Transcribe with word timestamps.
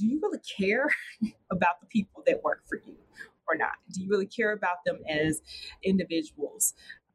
do 0.00 0.06
you 0.06 0.18
really 0.22 0.40
care 0.58 0.88
about 1.52 1.80
the 1.80 1.86
people 1.86 2.22
that 2.26 2.42
work 2.42 2.62
for 2.68 2.80
you 2.86 2.96
or 3.46 3.56
not? 3.56 3.74
Do 3.92 4.02
you 4.02 4.08
really 4.08 4.26
care 4.26 4.52
about 4.52 4.84
them 4.86 5.00
as 5.08 5.42
individuals? 5.82 6.74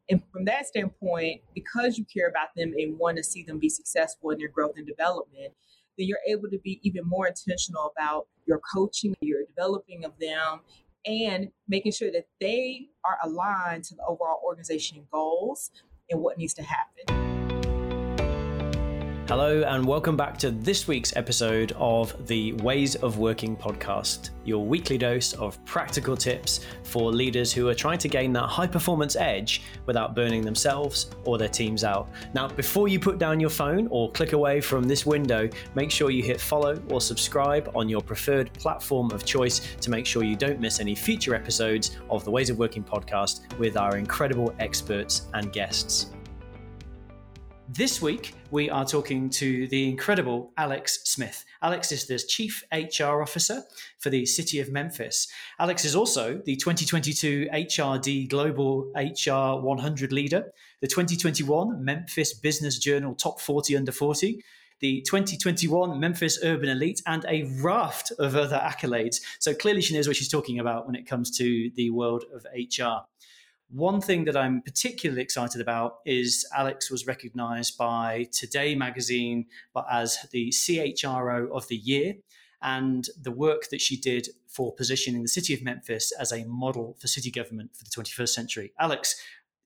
And 0.09 0.21
from 0.31 0.46
that 0.46 0.67
standpoint, 0.67 1.41
because 1.55 1.97
you 1.97 2.05
care 2.05 2.27
about 2.29 2.49
them 2.55 2.73
and 2.77 2.97
want 2.99 3.17
to 3.17 3.23
see 3.23 3.43
them 3.43 3.57
be 3.57 3.69
successful 3.69 4.29
in 4.29 4.37
their 4.37 4.49
growth 4.49 4.73
and 4.77 4.85
development, 4.85 5.53
then 5.97 6.07
you're 6.07 6.19
able 6.27 6.49
to 6.49 6.59
be 6.59 6.79
even 6.83 7.03
more 7.05 7.27
intentional 7.27 7.91
about 7.97 8.27
your 8.45 8.61
coaching, 8.71 9.15
your 9.21 9.45
developing 9.45 10.05
of 10.05 10.11
them, 10.20 10.59
and 11.07 11.49
making 11.67 11.91
sure 11.91 12.11
that 12.11 12.27
they 12.39 12.88
are 13.04 13.17
aligned 13.23 13.83
to 13.86 13.95
the 13.95 14.04
overall 14.04 14.41
organization 14.45 15.07
goals 15.11 15.71
and 16.11 16.21
what 16.21 16.38
needs 16.38 16.54
to 16.54 16.63
happen. 16.63 17.34
Hello, 19.28 19.64
and 19.64 19.84
welcome 19.84 20.16
back 20.16 20.38
to 20.38 20.52
this 20.52 20.88
week's 20.88 21.16
episode 21.16 21.71
of 21.78 22.28
the 22.28 22.54
Ways 22.54 22.94
of 22.94 23.18
Working 23.18 23.57
podcast, 23.57 24.30
your 24.44 24.64
weekly 24.64 25.00
dose 25.00 25.33
of 25.33 25.64
practical 25.66 26.16
tips 26.16 26.60
for 26.83 27.11
leaders 27.11 27.52
who 27.52 27.68
are 27.68 27.74
trying 27.74 27.97
to 27.97 28.07
gain 28.07 28.32
that 28.33 28.46
high 28.46 28.68
performance 28.68 29.16
edge 29.16 29.64
without 29.88 30.14
burning 30.14 30.43
themselves 30.43 31.10
or 31.24 31.39
their 31.39 31.50
teams 31.50 31.83
out. 31.83 32.08
Now, 32.36 32.47
before 32.47 32.88
you 32.88 33.00
put 33.00 33.17
down 33.17 33.39
your 33.39 33.50
phone 33.50 33.88
or 33.89 34.11
click 34.11 34.33
away 34.33 34.61
from 34.61 34.83
this 34.83 35.08
window, 35.08 35.50
make 35.73 35.89
sure 35.89 36.11
you 36.11 36.22
hit 36.22 36.39
follow 36.39 36.80
or 36.92 37.02
subscribe 37.02 37.72
on 37.75 37.89
your 37.89 38.02
preferred 38.02 38.53
platform 38.53 39.09
of 39.09 39.25
choice 39.25 39.75
to 39.81 39.89
make 39.89 40.05
sure 40.05 40.23
you 40.23 40.36
don't 40.36 40.59
miss 40.59 40.80
any 40.80 40.94
future 40.94 41.33
episodes 41.33 41.97
of 42.11 42.23
the 42.25 42.30
Ways 42.30 42.52
of 42.52 42.59
Working 42.59 42.83
podcast 42.83 43.58
with 43.58 43.75
our 43.75 43.97
incredible 43.97 44.53
experts 44.59 45.30
and 45.33 45.52
guests. 45.52 46.14
This 47.69 48.00
week, 48.00 48.36
we 48.52 48.69
are 48.69 48.86
talking 48.86 49.28
to 49.31 49.67
the 49.67 49.89
incredible 49.89 50.53
Alex 50.55 51.00
Smith. 51.05 51.44
Alex 51.64 51.91
is 51.91 52.05
the 52.05 52.19
Chief 52.19 52.64
HR 52.72 53.23
Officer 53.23 53.64
for 53.97 54.11
the 54.11 54.23
City 54.28 54.59
of 54.59 54.72
Memphis. 54.72 55.28
Alex 55.59 55.83
is 55.83 55.95
also 55.95 56.39
the 56.45 56.55
2022 56.55 57.47
HRD 57.52 58.30
Global 58.30 58.91
HR 58.95 59.59
100 59.59 60.11
Leader, 60.11 60.45
the 60.81 60.88
2021 60.88 61.83
Memphis 61.83 62.36
Business 62.36 62.77
Journal 62.77 63.16
Top 63.16 63.41
40 63.41 63.75
Under 63.75 63.91
40, 63.91 64.43
the 64.80 65.02
2021 65.02 65.99
Memphis 65.99 66.38
Urban 66.43 66.69
Elite, 66.69 67.02
and 67.08 67.25
a 67.27 67.45
raft 67.61 68.11
of 68.19 68.36
other 68.36 68.61
accolades. 68.63 69.21
So 69.39 69.55
clearly, 69.55 69.81
she 69.81 69.95
knows 69.95 70.08
what 70.08 70.17
she's 70.17 70.30
talking 70.30 70.59
about 70.59 70.86
when 70.86 70.95
it 70.95 71.08
comes 71.08 71.36
to 71.39 71.71
the 71.75 71.89
world 71.89 72.25
of 72.31 72.45
HR. 72.55 73.05
One 73.69 73.99
thing 73.99 74.25
that 74.25 74.38
I'm 74.38 74.61
particularly 74.61 75.21
excited 75.21 75.59
about 75.59 75.97
is 76.05 76.47
Alex 76.55 76.91
was 76.91 77.08
recognized 77.08 77.77
by 77.77 78.27
Today 78.31 78.75
magazine 78.75 79.47
as 79.91 80.19
the 80.31 80.49
CHRO 80.49 81.49
of 81.52 81.67
the 81.67 81.75
year 81.75 82.16
and 82.61 83.08
the 83.19 83.31
work 83.31 83.69
that 83.71 83.81
she 83.81 83.97
did 83.97 84.30
for 84.47 84.73
positioning 84.73 85.23
the 85.23 85.27
city 85.27 85.53
of 85.53 85.63
Memphis 85.63 86.11
as 86.19 86.31
a 86.31 86.45
model 86.45 86.95
for 86.99 87.08
city 87.08 87.31
government 87.31 87.71
for 87.75 87.83
the 87.83 87.89
21st 87.89 88.30
century. 88.30 88.71
Alex, 88.80 89.16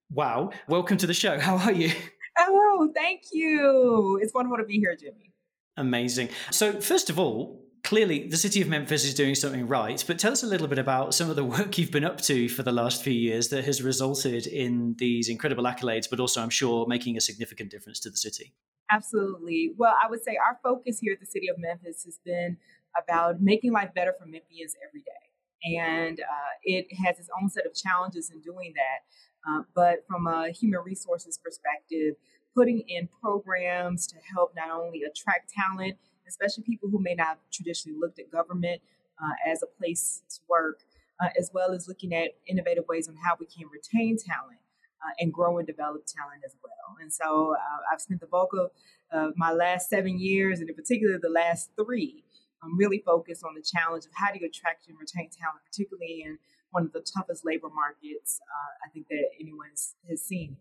wow, 0.10 0.50
welcome 0.68 0.98
to 0.98 1.08
the 1.08 1.14
show. 1.14 1.38
How 1.40 1.58
are 1.58 1.74
you? 1.74 1.92
Oh, 2.38 2.90
thank 2.96 3.24
you. 3.34 4.18
It's 4.22 4.34
wonderful 4.34 4.58
to 4.58 4.64
be 4.64 4.80
here, 4.80 4.96
Jimmy. 4.96 5.34
Amazing. 5.76 6.30
So, 6.52 6.80
first 6.80 7.10
of 7.10 7.20
all, 7.20 7.66
clearly 7.84 8.28
the 8.28 8.38
city 8.38 8.62
of 8.62 8.68
Memphis 8.68 9.06
is 9.06 9.14
doing 9.14 9.36
something 9.36 9.68
right, 9.68 10.04
but 10.06 10.20
tell 10.20 10.32
us 10.32 10.44
a 10.44 10.48
little 10.48 10.68
bit 10.68 10.80
about 10.80 11.14
some 11.14 11.30
of 11.30 11.36
the 11.36 11.44
work 11.44 11.78
you've 11.78 11.92
been 11.92 12.04
up 12.04 12.22
to 12.22 12.50
for 12.50 12.64
the 12.64 12.72
last 12.72 13.04
few 13.04 13.14
years 13.14 13.50
that 13.50 13.64
has 13.66 13.82
resulted 13.82 14.48
in 14.48 14.96
these 14.98 15.30
incredible 15.30 15.64
accolades, 15.64 16.10
but 16.10 16.20
also, 16.20 16.42
I'm 16.42 16.50
sure, 16.50 16.86
making 16.88 17.18
a 17.18 17.22
significant 17.22 17.72
difference 17.72 18.00
to 18.02 18.10
the 18.10 18.18
city. 18.18 18.54
Absolutely. 18.92 19.74
Well, 19.78 19.94
I 20.04 20.10
would 20.10 20.24
say 20.24 20.38
our 20.38 20.60
focus 20.64 21.00
here 21.00 21.14
at 21.14 21.20
the 21.20 21.26
city 21.26 21.48
of 21.48 21.58
Memphis 21.60 22.04
has 22.06 22.20
been 22.26 22.58
about 22.98 23.42
making 23.42 23.72
life 23.72 23.94
better 23.94 24.14
for 24.18 24.26
Memphians 24.26 24.74
every 24.88 25.02
day. 25.02 25.78
And 25.78 26.20
uh, 26.20 26.54
it 26.64 26.88
has 27.06 27.20
its 27.20 27.30
own 27.40 27.50
set 27.50 27.66
of 27.66 27.76
challenges 27.76 28.32
in 28.32 28.40
doing 28.40 28.74
that. 28.76 29.50
Uh, 29.50 29.64
but 29.76 30.06
from 30.08 30.28
a 30.28 30.52
human 30.52 30.80
resources 30.84 31.38
perspective, 31.38 32.16
putting 32.56 32.84
in 32.88 33.08
programs 33.22 34.08
to 34.08 34.16
help 34.34 34.54
not 34.56 34.72
only 34.72 35.04
attract 35.04 35.52
talent, 35.54 35.96
especially 36.30 36.64
people 36.64 36.90
who 36.90 37.00
may 37.00 37.16
not 37.16 37.28
have 37.28 37.38
traditionally 37.52 37.98
looked 38.00 38.20
at 38.20 38.32
government 38.32 38.82
uh, 39.22 39.52
as 39.52 39.64
a 39.64 39.68
place 39.68 40.22
to 40.30 40.40
work, 40.48 40.80
uh, 41.22 41.30
as 41.38 41.52
well 41.54 41.74
as 41.74 41.88
looking 41.88 42.14
at 42.14 42.32
innovative 42.48 42.86
ways 42.88 43.10
on 43.10 43.16
how 43.26 43.36
we 43.40 43.46
can 43.46 43.68
retain 43.68 44.16
talent 44.18 44.60
uh, 45.04 45.14
and 45.20 45.34
grow 45.34 45.58
and 45.58 45.68
develop 45.68 46.06
talent 46.06 46.42
as 46.46 46.56
well. 46.64 46.96
And 47.02 47.12
so 47.12 47.56
uh, 47.56 47.80
I've 47.92 48.02
spent 48.02 48.22
the 48.22 48.28
bulk 48.28 48.52
of 48.54 49.34
my 49.36 49.52
last 49.52 49.90
seven 49.90 50.20
years, 50.20 50.60
and 50.60 50.70
in 50.70 50.76
particular 50.76 51.20
the 51.20 51.30
last 51.30 51.72
three, 51.76 52.24
I'm 52.64 52.78
really 52.78 53.02
focused 53.06 53.44
on 53.44 53.56
the 53.56 53.62
challenge 53.62 54.06
of 54.06 54.12
how 54.14 54.32
do 54.32 54.40
you 54.40 54.48
attract 54.48 54.88
and 54.88 54.98
retain 55.00 55.30
talent, 55.30 55.64
particularly 55.66 56.24
in 56.26 56.38
one 56.72 56.84
of 56.84 56.94
the 56.94 57.02
toughest 57.02 57.46
labor 57.46 57.70
markets 57.74 58.40
uh, 58.44 58.86
I 58.86 58.90
think 58.90 59.08
that 59.10 59.26
anyone 59.40 59.70
has 60.10 60.22
seen 60.22 60.58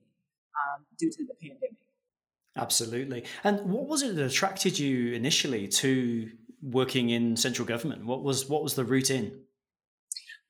um, 0.56 0.84
due 0.98 1.10
to 1.10 1.24
the 1.24 1.34
pandemic. 1.34 1.87
Absolutely. 2.58 3.24
And 3.44 3.60
what 3.70 3.86
was 3.86 4.02
it 4.02 4.16
that 4.16 4.26
attracted 4.26 4.78
you 4.78 5.12
initially 5.12 5.68
to 5.68 6.30
working 6.60 7.10
in 7.10 7.36
central 7.36 7.66
government? 7.66 8.04
What 8.04 8.22
was 8.22 8.48
what 8.48 8.62
was 8.62 8.74
the 8.74 8.84
route 8.84 9.10
in? 9.10 9.40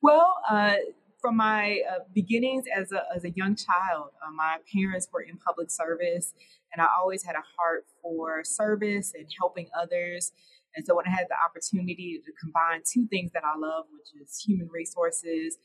Well, 0.00 0.36
uh, 0.48 0.76
from 1.20 1.36
my 1.36 1.80
uh, 1.90 1.98
beginnings 2.14 2.64
as 2.74 2.92
a, 2.92 3.02
as 3.14 3.24
a 3.24 3.30
young 3.30 3.56
child, 3.56 4.10
uh, 4.26 4.30
my 4.30 4.56
parents 4.72 5.08
were 5.12 5.20
in 5.20 5.36
public 5.36 5.70
service, 5.70 6.32
and 6.72 6.80
I 6.80 6.86
always 6.98 7.24
had 7.24 7.34
a 7.34 7.44
heart 7.56 7.84
for 8.00 8.42
service 8.44 9.12
and 9.14 9.26
helping 9.38 9.68
others. 9.78 10.32
And 10.76 10.86
so 10.86 10.94
when 10.94 11.06
I 11.06 11.10
had 11.10 11.26
the 11.28 11.36
opportunity 11.44 12.20
to 12.24 12.32
combine 12.40 12.82
two 12.90 13.06
things 13.08 13.32
that 13.32 13.42
I 13.44 13.58
love, 13.58 13.86
which 13.92 14.22
is 14.22 14.38
human 14.38 14.68
resources 14.68 15.58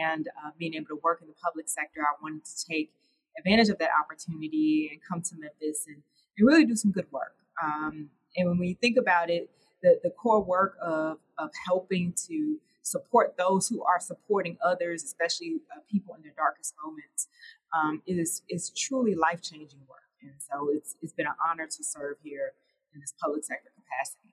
and 0.00 0.26
uh, 0.28 0.50
being 0.58 0.74
able 0.74 0.86
to 0.86 1.00
work 1.04 1.20
in 1.20 1.28
the 1.28 1.34
public 1.34 1.68
sector, 1.68 2.00
I 2.00 2.14
wanted 2.22 2.44
to 2.46 2.66
take 2.68 2.90
advantage 3.38 3.68
of 3.68 3.78
that 3.78 3.90
opportunity 4.00 4.90
and 4.92 5.00
come 5.08 5.22
to 5.22 5.36
Memphis 5.38 5.84
and, 5.86 6.02
and 6.38 6.46
really 6.46 6.64
do 6.64 6.76
some 6.76 6.92
good 6.92 7.06
work. 7.10 7.34
Um, 7.62 8.10
and 8.36 8.48
when 8.48 8.58
we 8.58 8.74
think 8.74 8.96
about 8.96 9.30
it, 9.30 9.50
the, 9.82 10.00
the 10.02 10.10
core 10.10 10.42
work 10.42 10.76
of, 10.82 11.18
of 11.38 11.50
helping 11.66 12.14
to 12.28 12.58
support 12.82 13.36
those 13.38 13.68
who 13.68 13.82
are 13.82 14.00
supporting 14.00 14.56
others, 14.64 15.02
especially 15.02 15.56
uh, 15.74 15.80
people 15.90 16.14
in 16.14 16.22
their 16.22 16.34
darkest 16.36 16.74
moments, 16.84 17.28
um, 17.76 18.02
is, 18.06 18.42
is 18.48 18.70
truly 18.70 19.14
life 19.14 19.42
changing 19.42 19.80
work. 19.88 20.00
And 20.22 20.32
so 20.38 20.70
it's, 20.72 20.96
it's 21.02 21.12
been 21.12 21.26
an 21.26 21.34
honor 21.48 21.66
to 21.66 21.84
serve 21.84 22.16
here 22.22 22.52
in 22.94 23.00
this 23.00 23.14
public 23.20 23.44
sector 23.44 23.70
capacity. 23.74 24.23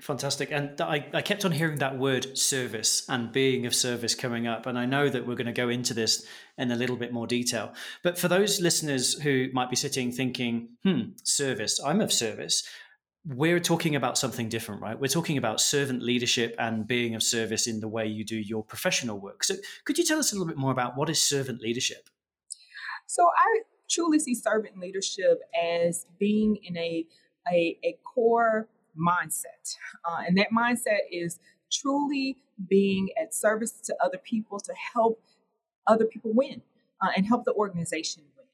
Fantastic. 0.00 0.50
And 0.50 0.80
I, 0.80 1.06
I 1.12 1.20
kept 1.20 1.44
on 1.44 1.52
hearing 1.52 1.78
that 1.78 1.98
word 1.98 2.36
service 2.38 3.04
and 3.08 3.30
being 3.32 3.66
of 3.66 3.74
service 3.74 4.14
coming 4.14 4.46
up. 4.46 4.66
And 4.66 4.78
I 4.78 4.86
know 4.86 5.08
that 5.08 5.26
we're 5.26 5.34
going 5.34 5.46
to 5.46 5.52
go 5.52 5.68
into 5.68 5.92
this 5.92 6.26
in 6.56 6.70
a 6.70 6.76
little 6.76 6.96
bit 6.96 7.12
more 7.12 7.26
detail. 7.26 7.74
But 8.02 8.18
for 8.18 8.28
those 8.28 8.60
listeners 8.60 9.14
who 9.14 9.48
might 9.52 9.68
be 9.68 9.76
sitting 9.76 10.10
thinking, 10.10 10.70
hmm, 10.84 11.00
service, 11.22 11.80
I'm 11.84 12.00
of 12.00 12.12
service, 12.12 12.66
we're 13.26 13.60
talking 13.60 13.94
about 13.94 14.16
something 14.16 14.48
different, 14.48 14.80
right? 14.80 14.98
We're 14.98 15.08
talking 15.08 15.36
about 15.36 15.60
servant 15.60 16.02
leadership 16.02 16.54
and 16.58 16.86
being 16.86 17.14
of 17.14 17.22
service 17.22 17.66
in 17.66 17.80
the 17.80 17.88
way 17.88 18.06
you 18.06 18.24
do 18.24 18.36
your 18.36 18.64
professional 18.64 19.18
work. 19.18 19.44
So 19.44 19.56
could 19.84 19.98
you 19.98 20.04
tell 20.04 20.18
us 20.18 20.32
a 20.32 20.34
little 20.34 20.46
bit 20.46 20.56
more 20.56 20.72
about 20.72 20.96
what 20.96 21.10
is 21.10 21.20
servant 21.20 21.60
leadership? 21.60 22.08
So 23.06 23.24
I 23.24 23.60
truly 23.90 24.18
see 24.18 24.34
servant 24.34 24.78
leadership 24.78 25.40
as 25.62 26.06
being 26.18 26.56
in 26.62 26.78
a, 26.78 27.04
a, 27.52 27.78
a 27.84 27.98
core 28.04 28.68
mindset. 28.98 29.76
Uh, 30.04 30.22
and 30.26 30.36
that 30.38 30.48
mindset 30.56 31.00
is 31.10 31.38
truly 31.70 32.38
being 32.68 33.08
at 33.20 33.34
service 33.34 33.72
to 33.72 33.94
other 34.02 34.18
people 34.18 34.58
to 34.60 34.72
help 34.94 35.22
other 35.86 36.04
people 36.04 36.32
win 36.34 36.62
uh, 37.02 37.08
and 37.16 37.26
help 37.26 37.44
the 37.44 37.52
organization 37.52 38.22
win. 38.36 38.46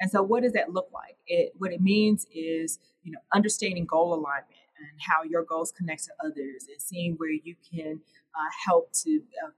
And 0.00 0.10
so, 0.10 0.22
what 0.22 0.42
does 0.42 0.52
that 0.52 0.72
look 0.72 0.88
like? 0.92 1.16
It, 1.26 1.52
what 1.58 1.72
it 1.72 1.80
means 1.80 2.26
is, 2.32 2.78
you 3.02 3.12
know, 3.12 3.18
understanding 3.32 3.84
goal 3.84 4.14
alignment 4.14 4.54
and 4.78 5.00
how 5.00 5.24
your 5.28 5.42
goals 5.42 5.72
connect 5.72 6.04
to 6.04 6.12
others, 6.24 6.66
and 6.68 6.80
seeing 6.80 7.14
where 7.14 7.32
you 7.32 7.56
can 7.72 8.00
uh, 8.34 8.50
help 8.66 8.92
to 8.92 9.20
uh, 9.44 9.50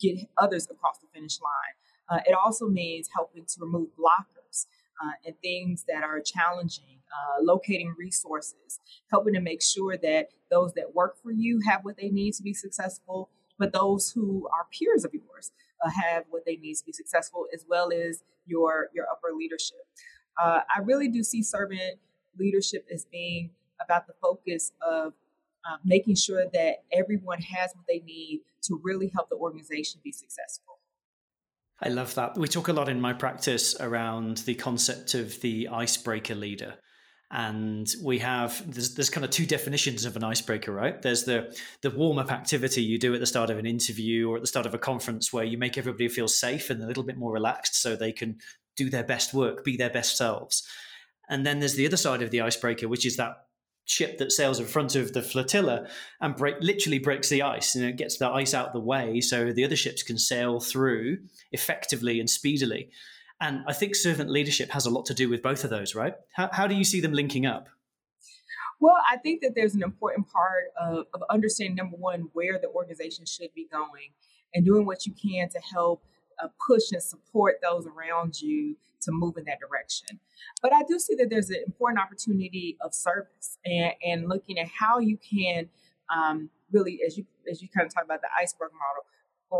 get 0.00 0.18
others 0.38 0.66
across 0.70 0.98
the 0.98 1.06
finish 1.12 1.38
line. 1.40 1.74
Uh, 2.08 2.22
it 2.26 2.34
also 2.34 2.68
means 2.68 3.08
helping 3.14 3.44
to 3.46 3.60
remove 3.60 3.88
blockers 3.98 4.66
uh, 5.02 5.12
and 5.24 5.34
things 5.42 5.84
that 5.88 6.02
are 6.02 6.20
challenging, 6.20 6.98
uh, 7.14 7.42
locating 7.42 7.94
resources, 7.98 8.80
helping 9.10 9.34
to 9.34 9.40
make 9.40 9.62
sure 9.62 9.96
that 9.96 10.28
those 10.50 10.72
that 10.74 10.94
work 10.94 11.16
for 11.22 11.30
you 11.30 11.60
have 11.66 11.84
what 11.84 11.96
they 11.96 12.08
need 12.08 12.34
to 12.34 12.42
be 12.42 12.52
successful, 12.52 13.30
but 13.58 13.72
those 13.72 14.10
who 14.10 14.48
are 14.48 14.66
peers 14.76 15.04
of 15.04 15.12
yours 15.14 15.52
uh, 15.84 15.90
have 15.90 16.24
what 16.30 16.44
they 16.44 16.56
need 16.56 16.74
to 16.74 16.84
be 16.84 16.92
successful, 16.92 17.46
as 17.54 17.64
well 17.68 17.90
as 17.92 18.22
your 18.46 18.88
your 18.94 19.06
upper 19.10 19.34
leadership. 19.36 19.86
Uh, 20.42 20.60
I 20.74 20.80
really 20.80 21.08
do 21.08 21.22
see 21.22 21.42
servant 21.42 21.98
leadership 22.38 22.86
as 22.92 23.04
being 23.04 23.50
about 23.80 24.06
the 24.06 24.14
focus 24.20 24.72
of 24.86 25.12
uh, 25.64 25.76
making 25.84 26.16
sure 26.16 26.44
that 26.52 26.82
everyone 26.92 27.40
has 27.40 27.72
what 27.74 27.86
they 27.88 28.00
need 28.00 28.42
to 28.62 28.80
really 28.82 29.10
help 29.14 29.28
the 29.28 29.36
organization 29.36 30.00
be 30.02 30.12
successful. 30.12 30.78
I 31.80 31.88
love 31.88 32.14
that. 32.14 32.36
We 32.36 32.48
talk 32.48 32.68
a 32.68 32.72
lot 32.72 32.88
in 32.88 33.00
my 33.00 33.12
practice 33.12 33.74
around 33.80 34.38
the 34.38 34.54
concept 34.54 35.14
of 35.14 35.40
the 35.40 35.68
icebreaker 35.68 36.34
leader. 36.34 36.74
And 37.30 37.94
we 38.02 38.18
have 38.18 38.62
there's, 38.72 38.94
there's 38.94 39.10
kind 39.10 39.24
of 39.24 39.30
two 39.30 39.46
definitions 39.46 40.04
of 40.04 40.16
an 40.16 40.24
icebreaker 40.24 40.72
right? 40.72 41.00
There's 41.00 41.24
the 41.24 41.56
the 41.82 41.90
warm 41.90 42.18
up 42.18 42.30
activity 42.30 42.82
you 42.82 42.98
do 42.98 43.14
at 43.14 43.20
the 43.20 43.26
start 43.26 43.50
of 43.50 43.58
an 43.58 43.66
interview 43.66 44.30
or 44.30 44.36
at 44.36 44.42
the 44.42 44.48
start 44.48 44.66
of 44.66 44.74
a 44.74 44.78
conference 44.78 45.32
where 45.32 45.44
you 45.44 45.58
make 45.58 45.78
everybody 45.78 46.08
feel 46.08 46.28
safe 46.28 46.70
and 46.70 46.82
a 46.82 46.86
little 46.86 47.02
bit 47.02 47.16
more 47.16 47.32
relaxed 47.32 47.80
so 47.80 47.96
they 47.96 48.12
can 48.12 48.38
do 48.76 48.90
their 48.90 49.04
best 49.04 49.32
work 49.32 49.64
be 49.64 49.76
their 49.76 49.90
best 49.90 50.16
selves. 50.16 50.66
And 51.28 51.46
then 51.46 51.58
there's 51.58 51.74
the 51.74 51.86
other 51.86 51.96
side 51.96 52.22
of 52.22 52.30
the 52.30 52.42
icebreaker 52.42 52.88
which 52.88 53.06
is 53.06 53.16
that 53.16 53.46
ship 53.86 54.18
that 54.18 54.32
sails 54.32 54.60
in 54.60 54.66
front 54.66 54.94
of 54.94 55.12
the 55.12 55.22
flotilla 55.22 55.86
and 56.20 56.36
break 56.36 56.56
literally 56.60 56.98
breaks 56.98 57.28
the 57.28 57.42
ice 57.42 57.74
and 57.74 57.84
it 57.84 57.96
gets 57.96 58.16
the 58.16 58.28
ice 58.28 58.54
out 58.54 58.68
of 58.68 58.72
the 58.72 58.80
way 58.80 59.20
so 59.20 59.52
the 59.52 59.64
other 59.64 59.76
ships 59.76 60.02
can 60.02 60.16
sail 60.16 60.58
through 60.58 61.18
effectively 61.52 62.18
and 62.18 62.30
speedily 62.30 62.90
and 63.44 63.62
I 63.66 63.72
think 63.74 63.94
servant 63.94 64.30
leadership 64.30 64.70
has 64.70 64.86
a 64.86 64.90
lot 64.90 65.04
to 65.06 65.14
do 65.14 65.28
with 65.28 65.42
both 65.42 65.64
of 65.64 65.70
those, 65.70 65.94
right? 65.94 66.14
How, 66.32 66.48
how 66.52 66.66
do 66.66 66.74
you 66.74 66.84
see 66.84 67.00
them 67.00 67.12
linking 67.12 67.44
up? 67.44 67.68
Well, 68.80 68.96
I 69.10 69.18
think 69.18 69.42
that 69.42 69.54
there's 69.54 69.74
an 69.74 69.82
important 69.82 70.26
part 70.28 70.64
of, 70.80 71.06
of 71.14 71.22
understanding 71.30 71.76
number 71.76 71.96
one, 71.96 72.28
where 72.32 72.58
the 72.58 72.68
organization 72.68 73.26
should 73.26 73.52
be 73.54 73.66
going 73.70 74.10
and 74.54 74.64
doing 74.64 74.86
what 74.86 75.06
you 75.06 75.12
can 75.12 75.48
to 75.50 75.60
help 75.60 76.02
uh, 76.42 76.48
push 76.66 76.90
and 76.92 77.02
support 77.02 77.56
those 77.62 77.86
around 77.86 78.40
you 78.40 78.76
to 79.02 79.12
move 79.12 79.36
in 79.36 79.44
that 79.44 79.58
direction. 79.60 80.18
But 80.62 80.72
I 80.72 80.82
do 80.88 80.98
see 80.98 81.14
that 81.16 81.28
there's 81.28 81.50
an 81.50 81.62
important 81.66 82.00
opportunity 82.00 82.76
of 82.80 82.94
service 82.94 83.58
and, 83.64 83.92
and 84.04 84.28
looking 84.28 84.58
at 84.58 84.68
how 84.68 84.98
you 84.98 85.18
can 85.18 85.68
um, 86.14 86.50
really, 86.72 87.00
as 87.06 87.16
you 87.16 87.26
as 87.50 87.62
you 87.62 87.68
kind 87.68 87.86
of 87.86 87.94
talk 87.94 88.04
about 88.04 88.20
the 88.20 88.28
iceberg 88.40 88.70
model, 88.72 89.04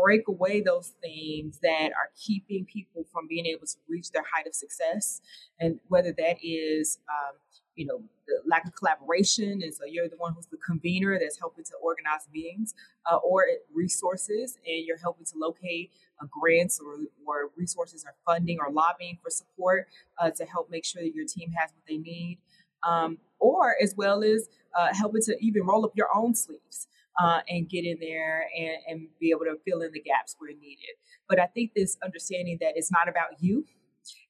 break 0.01 0.27
away 0.27 0.61
those 0.61 0.93
things 1.01 1.59
that 1.61 1.89
are 1.91 2.09
keeping 2.19 2.65
people 2.65 3.05
from 3.11 3.27
being 3.27 3.45
able 3.45 3.65
to 3.65 3.77
reach 3.87 4.11
their 4.11 4.23
height 4.23 4.47
of 4.47 4.55
success. 4.55 5.21
And 5.59 5.79
whether 5.87 6.11
that 6.13 6.37
is, 6.43 6.99
um, 7.09 7.35
you 7.75 7.85
know, 7.85 8.01
the 8.27 8.41
lack 8.49 8.65
of 8.65 8.75
collaboration, 8.75 9.61
and 9.61 9.73
so 9.73 9.85
you're 9.85 10.07
the 10.07 10.17
one 10.17 10.33
who's 10.33 10.47
the 10.47 10.57
convener 10.57 11.19
that's 11.19 11.37
helping 11.37 11.63
to 11.65 11.73
organize 11.81 12.27
meetings, 12.33 12.73
uh, 13.11 13.17
or 13.17 13.45
resources, 13.73 14.57
and 14.65 14.85
you're 14.85 14.97
helping 14.97 15.25
to 15.25 15.33
locate 15.37 15.91
uh, 16.21 16.25
grants 16.31 16.79
or, 16.79 16.95
or 17.27 17.51
resources 17.57 18.05
or 18.05 18.13
funding 18.25 18.57
or 18.59 18.71
lobbying 18.71 19.17
for 19.21 19.29
support 19.29 19.87
uh, 20.19 20.31
to 20.31 20.45
help 20.45 20.69
make 20.69 20.85
sure 20.85 21.03
that 21.03 21.13
your 21.13 21.25
team 21.25 21.51
has 21.51 21.71
what 21.71 21.83
they 21.87 21.97
need. 21.97 22.39
Um, 22.83 23.17
or 23.39 23.75
as 23.81 23.95
well 23.95 24.23
as 24.23 24.47
uh, 24.77 24.93
helping 24.93 25.21
to 25.23 25.35
even 25.39 25.63
roll 25.63 25.85
up 25.85 25.91
your 25.95 26.07
own 26.15 26.35
sleeves 26.35 26.87
uh, 27.21 27.41
and 27.47 27.69
get 27.69 27.85
in 27.85 27.97
there 27.99 28.45
and, 28.57 28.77
and 28.87 29.07
be 29.19 29.31
able 29.31 29.45
to 29.45 29.55
fill 29.65 29.81
in 29.81 29.91
the 29.91 30.01
gaps 30.01 30.35
where 30.39 30.51
needed. 30.51 30.95
But 31.29 31.39
I 31.39 31.47
think 31.47 31.71
this 31.75 31.97
understanding 32.03 32.57
that 32.61 32.73
it's 32.75 32.91
not 32.91 33.07
about 33.07 33.39
you, 33.39 33.65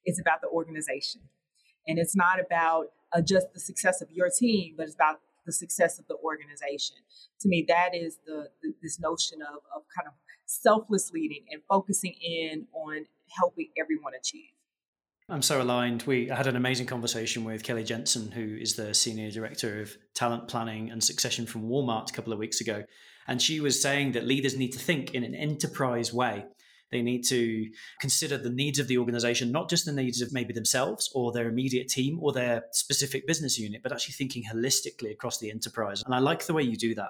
it's 0.04 0.20
about 0.20 0.42
the 0.42 0.48
organization. 0.48 1.22
And 1.88 2.00
it's 2.00 2.16
not 2.16 2.40
about 2.40 2.88
uh, 3.14 3.22
just 3.22 3.48
the 3.54 3.60
success 3.60 4.02
of 4.02 4.10
your 4.12 4.30
team, 4.30 4.76
but 4.78 4.88
it's 4.88 4.96
about 4.96 5.20
the 5.46 5.54
success 5.54 6.00
of 6.00 6.08
the 6.08 6.16
organization. 6.24 6.98
To 7.42 7.50
me, 7.50 7.66
that 7.68 7.94
is 7.94 8.18
the, 8.26 8.50
the 8.64 8.74
this 8.82 9.00
notion 9.00 9.42
of, 9.42 9.62
of 9.76 9.84
kind 9.96 10.08
of 10.08 10.14
selfless 10.46 11.12
leading 11.12 11.46
and 11.52 11.62
focusing 11.70 12.16
in 12.22 12.68
on 12.74 13.06
helping 13.38 13.70
everyone 13.80 14.14
achieve. 14.18 14.55
I'm 15.28 15.42
so 15.42 15.60
aligned. 15.60 16.04
We 16.04 16.28
had 16.28 16.46
an 16.46 16.56
amazing 16.56 16.86
conversation 16.86 17.44
with 17.44 17.64
Kelly 17.64 17.84
Jensen, 17.84 18.30
who 18.30 18.58
is 18.62 18.76
the 18.76 18.94
Senior 18.94 19.32
Director 19.32 19.82
of 19.82 19.98
Talent 20.14 20.48
Planning 20.48 20.92
and 20.92 21.04
Succession 21.04 21.48
from 21.48 21.64
Walmart 21.64 22.12
a 22.12 22.14
couple 22.14 22.32
of 22.32 22.38
weeks 22.38 22.62
ago. 22.62 22.84
And 23.28 23.42
she 23.42 23.60
was 23.60 23.82
saying 23.82 24.12
that 24.12 24.28
leaders 24.28 24.56
need 24.56 24.72
to 24.74 24.80
think 24.80 25.16
in 25.16 25.24
an 25.24 25.34
enterprise 25.34 26.14
way. 26.14 26.46
They 26.92 27.02
need 27.02 27.24
to 27.30 27.68
consider 28.00 28.38
the 28.38 28.52
needs 28.52 28.78
of 28.78 28.88
the 28.88 29.00
organization, 29.00 29.52
not 29.52 29.68
just 29.68 29.86
the 29.86 29.92
needs 29.92 30.22
of 30.22 30.32
maybe 30.32 30.54
themselves 30.54 31.10
or 31.16 31.32
their 31.32 31.50
immediate 31.50 31.88
team 31.88 32.20
or 32.22 32.32
their 32.32 32.66
specific 32.72 33.26
business 33.26 33.58
unit, 33.58 33.82
but 33.82 33.92
actually 33.92 34.14
thinking 34.14 34.44
holistically 34.44 35.12
across 35.12 35.40
the 35.40 35.50
enterprise. 35.50 36.04
And 36.04 36.14
I 36.14 36.20
like 36.20 36.46
the 36.46 36.54
way 36.54 36.62
you 36.62 36.78
do 36.78 36.94
that. 36.94 37.10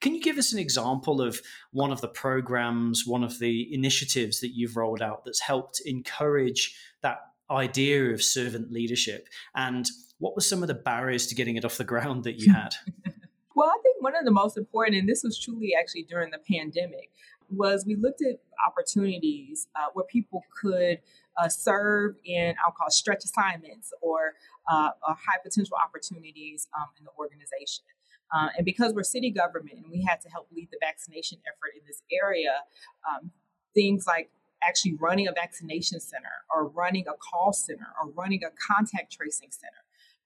Can 0.00 0.14
you 0.14 0.22
give 0.22 0.38
us 0.38 0.52
an 0.52 0.60
example 0.60 1.20
of 1.20 1.40
one 1.72 1.90
of 1.90 2.00
the 2.00 2.08
programs, 2.08 3.04
one 3.06 3.24
of 3.24 3.40
the 3.40 3.74
initiatives 3.74 4.38
that 4.40 4.54
you've 4.54 4.76
rolled 4.76 5.02
out 5.02 5.24
that's 5.24 5.40
helped 5.40 5.80
encourage 5.84 6.76
that 7.02 7.18
idea 7.50 8.12
of 8.12 8.22
servant 8.22 8.72
leadership 8.72 9.28
and 9.54 9.86
what 10.18 10.34
were 10.34 10.40
some 10.40 10.62
of 10.62 10.68
the 10.68 10.74
barriers 10.74 11.26
to 11.26 11.34
getting 11.34 11.56
it 11.56 11.64
off 11.64 11.76
the 11.76 11.84
ground 11.84 12.24
that 12.24 12.40
you 12.40 12.52
had? 12.52 12.70
Well 13.56 13.70
i 13.70 13.78
think 13.82 14.02
one 14.02 14.14
of 14.14 14.26
the 14.26 14.30
most 14.30 14.58
important 14.58 14.98
and 14.98 15.08
this 15.08 15.22
was 15.24 15.38
truly 15.38 15.72
actually 15.80 16.02
during 16.02 16.30
the 16.30 16.38
pandemic 16.38 17.10
was 17.48 17.86
we 17.86 17.96
looked 17.96 18.20
at 18.20 18.38
opportunities 18.68 19.66
uh, 19.74 19.86
where 19.94 20.04
people 20.04 20.44
could 20.60 21.00
uh, 21.40 21.48
serve 21.48 22.16
in 22.26 22.54
i'll 22.64 22.72
call 22.72 22.90
stretch 22.90 23.24
assignments 23.24 23.94
or, 24.02 24.34
uh, 24.70 24.90
high 25.08 25.38
potential 25.42 25.76
opportunities 25.82 26.68
um, 26.76 26.88
in 26.98 27.04
the 27.04 27.10
organization. 27.18 27.84
Uh, 28.34 28.48
and 28.56 28.64
because 28.64 28.92
we're 28.92 29.04
city 29.04 29.30
government 29.30 29.78
and 29.78 29.86
we 29.90 30.02
had 30.02 30.20
to 30.20 30.28
help 30.28 30.48
lead 30.54 30.68
the 30.70 30.78
vaccination 30.80 31.38
effort 31.46 31.72
in 31.78 31.82
this 31.86 32.02
area 32.12 32.60
um, 33.08 33.30
things 33.74 34.04
like 34.06 34.30
actually 34.66 34.94
running 34.94 35.28
a 35.28 35.32
vaccination 35.32 36.00
center 36.00 36.44
or 36.54 36.68
running 36.68 37.06
a 37.08 37.14
call 37.14 37.52
center 37.52 37.86
or 38.00 38.10
running 38.10 38.42
a 38.44 38.50
contact 38.74 39.12
tracing 39.12 39.50
center. 39.50 39.72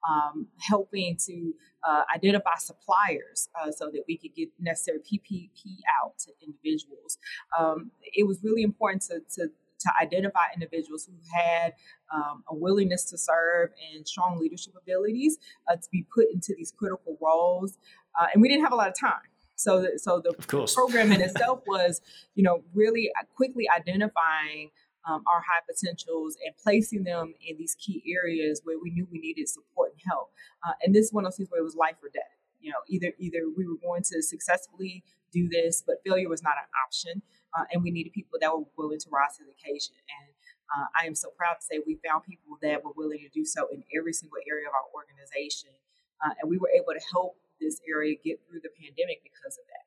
Um, 0.08 0.46
helping 0.56 1.18
to 1.26 1.52
uh, 1.86 2.04
identify 2.14 2.56
suppliers 2.56 3.50
uh, 3.54 3.70
so 3.70 3.90
that 3.92 4.04
we 4.08 4.16
could 4.16 4.34
get 4.34 4.48
necessary 4.58 4.98
PPE 5.00 5.80
out 6.02 6.18
to 6.20 6.32
individuals. 6.42 7.18
Um, 7.58 7.90
it 8.02 8.26
was 8.26 8.42
really 8.42 8.62
important 8.62 9.02
to, 9.02 9.20
to, 9.34 9.50
to 9.80 9.90
identify 10.00 10.44
individuals 10.54 11.06
who 11.06 11.12
had 11.30 11.74
um, 12.14 12.44
a 12.48 12.54
willingness 12.54 13.04
to 13.10 13.18
serve 13.18 13.70
and 13.94 14.06
strong 14.06 14.38
leadership 14.38 14.74
abilities 14.80 15.38
uh, 15.70 15.76
to 15.76 15.88
be 15.90 16.06
put 16.14 16.26
into 16.32 16.54
these 16.56 16.72
critical 16.72 17.18
roles. 17.20 17.78
Uh, 18.18 18.26
and 18.32 18.42
we 18.42 18.48
didn't 18.48 18.62
have 18.62 18.72
a 18.72 18.76
lot 18.76 18.88
of 18.88 18.98
time. 18.98 19.29
So, 19.60 19.82
the, 19.82 19.98
so 19.98 20.22
the 20.24 20.32
program 20.74 21.12
in 21.12 21.20
itself 21.28 21.60
was, 21.66 22.00
you 22.34 22.42
know, 22.42 22.64
really 22.72 23.10
uh, 23.18 23.24
quickly 23.36 23.68
identifying 23.68 24.70
um, 25.08 25.22
our 25.32 25.40
high 25.40 25.60
potentials 25.68 26.36
and 26.44 26.54
placing 26.56 27.04
them 27.04 27.34
in 27.46 27.56
these 27.58 27.76
key 27.76 28.02
areas 28.08 28.60
where 28.64 28.78
we 28.82 28.90
knew 28.90 29.06
we 29.10 29.18
needed 29.18 29.48
support 29.48 29.92
and 29.92 30.00
help. 30.08 30.30
Uh, 30.66 30.72
and 30.82 30.94
this 30.94 31.10
one 31.10 31.24
of 31.24 31.32
those 31.32 31.36
things 31.36 31.50
where 31.50 31.60
it 31.60 31.64
was 31.64 31.76
life 31.76 31.96
or 32.02 32.08
death. 32.08 32.36
You 32.60 32.72
know, 32.72 32.80
either 32.88 33.12
either 33.18 33.48
we 33.56 33.66
were 33.66 33.80
going 33.80 34.02
to 34.12 34.22
successfully 34.22 35.02
do 35.32 35.48
this, 35.48 35.82
but 35.86 35.96
failure 36.04 36.28
was 36.28 36.42
not 36.42 36.60
an 36.60 36.68
option, 36.84 37.22
uh, 37.56 37.64
and 37.72 37.82
we 37.82 37.90
needed 37.90 38.12
people 38.12 38.38
that 38.40 38.52
were 38.52 38.64
willing 38.76 39.00
to 39.00 39.08
rise 39.08 39.36
to 39.38 39.44
the 39.44 39.52
occasion. 39.56 39.96
And 39.96 40.28
uh, 40.68 40.86
I 40.92 41.06
am 41.06 41.14
so 41.14 41.32
proud 41.36 41.56
to 41.56 41.64
say 41.64 41.80
we 41.80 41.96
found 42.04 42.24
people 42.24 42.60
that 42.60 42.84
were 42.84 42.92
willing 42.96 43.24
to 43.24 43.32
do 43.32 43.44
so 43.44 43.68
in 43.72 43.82
every 43.96 44.12
single 44.12 44.36
area 44.44 44.68
of 44.68 44.74
our 44.76 44.88
organization, 44.92 45.72
uh, 46.20 46.36
and 46.40 46.50
we 46.50 46.58
were 46.58 46.68
able 46.76 46.92
to 46.92 47.04
help 47.12 47.40
this 47.60 47.80
area 47.88 48.16
get 48.24 48.40
through 48.48 48.60
the 48.62 48.70
pandemic 48.80 49.22
because 49.22 49.58
of 49.58 49.64
that. 49.68 49.84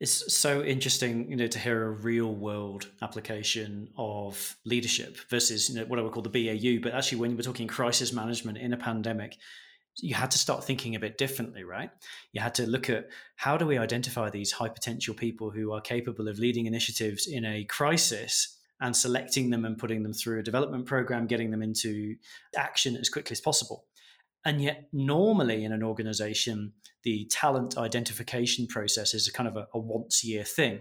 It's 0.00 0.34
so 0.34 0.62
interesting, 0.64 1.30
you 1.30 1.36
know, 1.36 1.46
to 1.46 1.58
hear 1.58 1.84
a 1.84 1.90
real 1.90 2.34
world 2.34 2.88
application 3.02 3.88
of 3.96 4.56
leadership 4.64 5.16
versus, 5.30 5.68
you 5.68 5.76
know, 5.76 5.84
what 5.84 5.98
I 5.98 6.02
would 6.02 6.12
call 6.12 6.24
the 6.24 6.28
BAU. 6.28 6.82
But 6.82 6.94
actually, 6.94 7.18
when 7.18 7.36
we're 7.36 7.42
talking 7.42 7.68
crisis 7.68 8.12
management 8.12 8.58
in 8.58 8.72
a 8.72 8.76
pandemic, 8.76 9.36
you 9.98 10.14
had 10.14 10.30
to 10.32 10.38
start 10.38 10.64
thinking 10.64 10.96
a 10.96 11.00
bit 11.00 11.18
differently, 11.18 11.64
right? 11.64 11.90
You 12.32 12.40
had 12.40 12.54
to 12.56 12.66
look 12.66 12.90
at 12.90 13.10
how 13.36 13.56
do 13.56 13.66
we 13.66 13.78
identify 13.78 14.30
these 14.30 14.50
high 14.50 14.70
potential 14.70 15.14
people 15.14 15.50
who 15.50 15.72
are 15.72 15.80
capable 15.80 16.28
of 16.28 16.38
leading 16.38 16.66
initiatives 16.66 17.26
in 17.26 17.44
a 17.44 17.64
crisis 17.64 18.58
and 18.80 18.96
selecting 18.96 19.50
them 19.50 19.64
and 19.64 19.78
putting 19.78 20.02
them 20.02 20.12
through 20.12 20.40
a 20.40 20.42
development 20.42 20.86
program, 20.86 21.26
getting 21.26 21.50
them 21.52 21.62
into 21.62 22.16
action 22.56 22.96
as 22.96 23.08
quickly 23.08 23.34
as 23.34 23.40
possible. 23.40 23.84
And 24.44 24.60
yet, 24.60 24.88
normally 24.92 25.64
in 25.64 25.72
an 25.72 25.82
organization, 25.82 26.72
the 27.02 27.26
talent 27.30 27.76
identification 27.76 28.66
process 28.66 29.14
is 29.14 29.28
kind 29.30 29.48
of 29.48 29.56
a, 29.56 29.68
a 29.74 29.78
once 29.78 30.24
year 30.24 30.44
thing. 30.44 30.80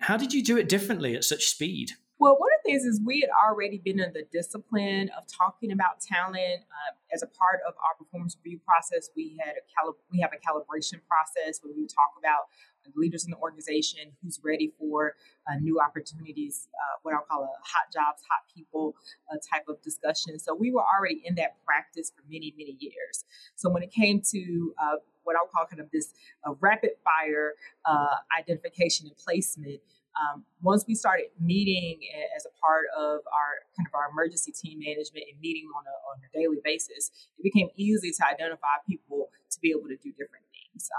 How 0.00 0.16
did 0.16 0.32
you 0.32 0.42
do 0.42 0.56
it 0.56 0.68
differently 0.68 1.14
at 1.14 1.24
such 1.24 1.44
speed? 1.46 1.92
Well, 2.20 2.36
one 2.36 2.50
of 2.52 2.60
the 2.62 2.70
things 2.70 2.84
is 2.84 3.00
we 3.02 3.20
had 3.20 3.30
already 3.32 3.80
been 3.82 3.98
in 3.98 4.12
the 4.12 4.24
discipline 4.30 5.10
of 5.16 5.24
talking 5.26 5.72
about 5.72 6.00
talent 6.00 6.60
uh, 6.68 6.92
as 7.14 7.22
a 7.22 7.26
part 7.26 7.60
of 7.66 7.72
our 7.80 7.96
performance 7.96 8.36
review 8.44 8.60
process. 8.60 9.08
We 9.16 9.38
had 9.40 9.56
a 9.56 9.64
cali- 9.72 9.96
we 10.12 10.20
have 10.20 10.30
a 10.32 10.36
calibration 10.36 11.00
process 11.08 11.60
where 11.62 11.72
we 11.72 11.86
talk 11.86 12.12
about 12.18 12.52
leaders 12.96 13.24
in 13.24 13.30
the 13.30 13.36
organization 13.38 14.12
who's 14.22 14.40
ready 14.42 14.72
for 14.78 15.14
uh, 15.50 15.56
new 15.60 15.80
opportunities, 15.80 16.68
uh, 16.74 16.98
what 17.02 17.14
I'll 17.14 17.26
call 17.30 17.44
a 17.44 17.46
hot 17.46 17.92
jobs, 17.92 18.22
hot 18.28 18.44
people 18.54 18.94
uh, 19.32 19.36
type 19.52 19.64
of 19.68 19.80
discussion. 19.82 20.38
So 20.38 20.54
we 20.54 20.70
were 20.70 20.82
already 20.82 21.22
in 21.24 21.34
that 21.36 21.56
practice 21.64 22.12
for 22.14 22.22
many, 22.28 22.54
many 22.56 22.76
years. 22.78 23.24
So 23.54 23.70
when 23.70 23.82
it 23.82 23.92
came 23.92 24.22
to 24.32 24.74
uh, 24.82 24.96
what 25.24 25.36
I'll 25.36 25.48
call 25.48 25.66
kind 25.66 25.80
of 25.80 25.90
this 25.92 26.12
uh, 26.46 26.54
rapid 26.60 26.90
fire 27.04 27.54
uh, 27.84 28.16
identification 28.38 29.06
and 29.06 29.16
placement, 29.16 29.80
um, 30.18 30.44
once 30.60 30.84
we 30.88 30.94
started 30.94 31.26
meeting 31.38 32.00
as 32.36 32.44
a 32.44 32.50
part 32.60 32.86
of 32.98 33.20
our 33.30 33.62
kind 33.78 33.86
of 33.86 33.94
our 33.94 34.10
emergency 34.10 34.50
team 34.50 34.80
management 34.80 35.24
and 35.30 35.40
meeting 35.40 35.70
on 35.70 35.84
a, 35.86 35.96
on 36.10 36.18
a 36.18 36.28
daily 36.36 36.58
basis, 36.64 37.12
it 37.38 37.42
became 37.42 37.68
easy 37.76 38.10
to 38.10 38.26
identify 38.26 38.82
people 38.88 39.30
to 39.50 39.60
be 39.60 39.70
able 39.70 39.88
to 39.88 39.96
do 40.02 40.10
different. 40.10 40.49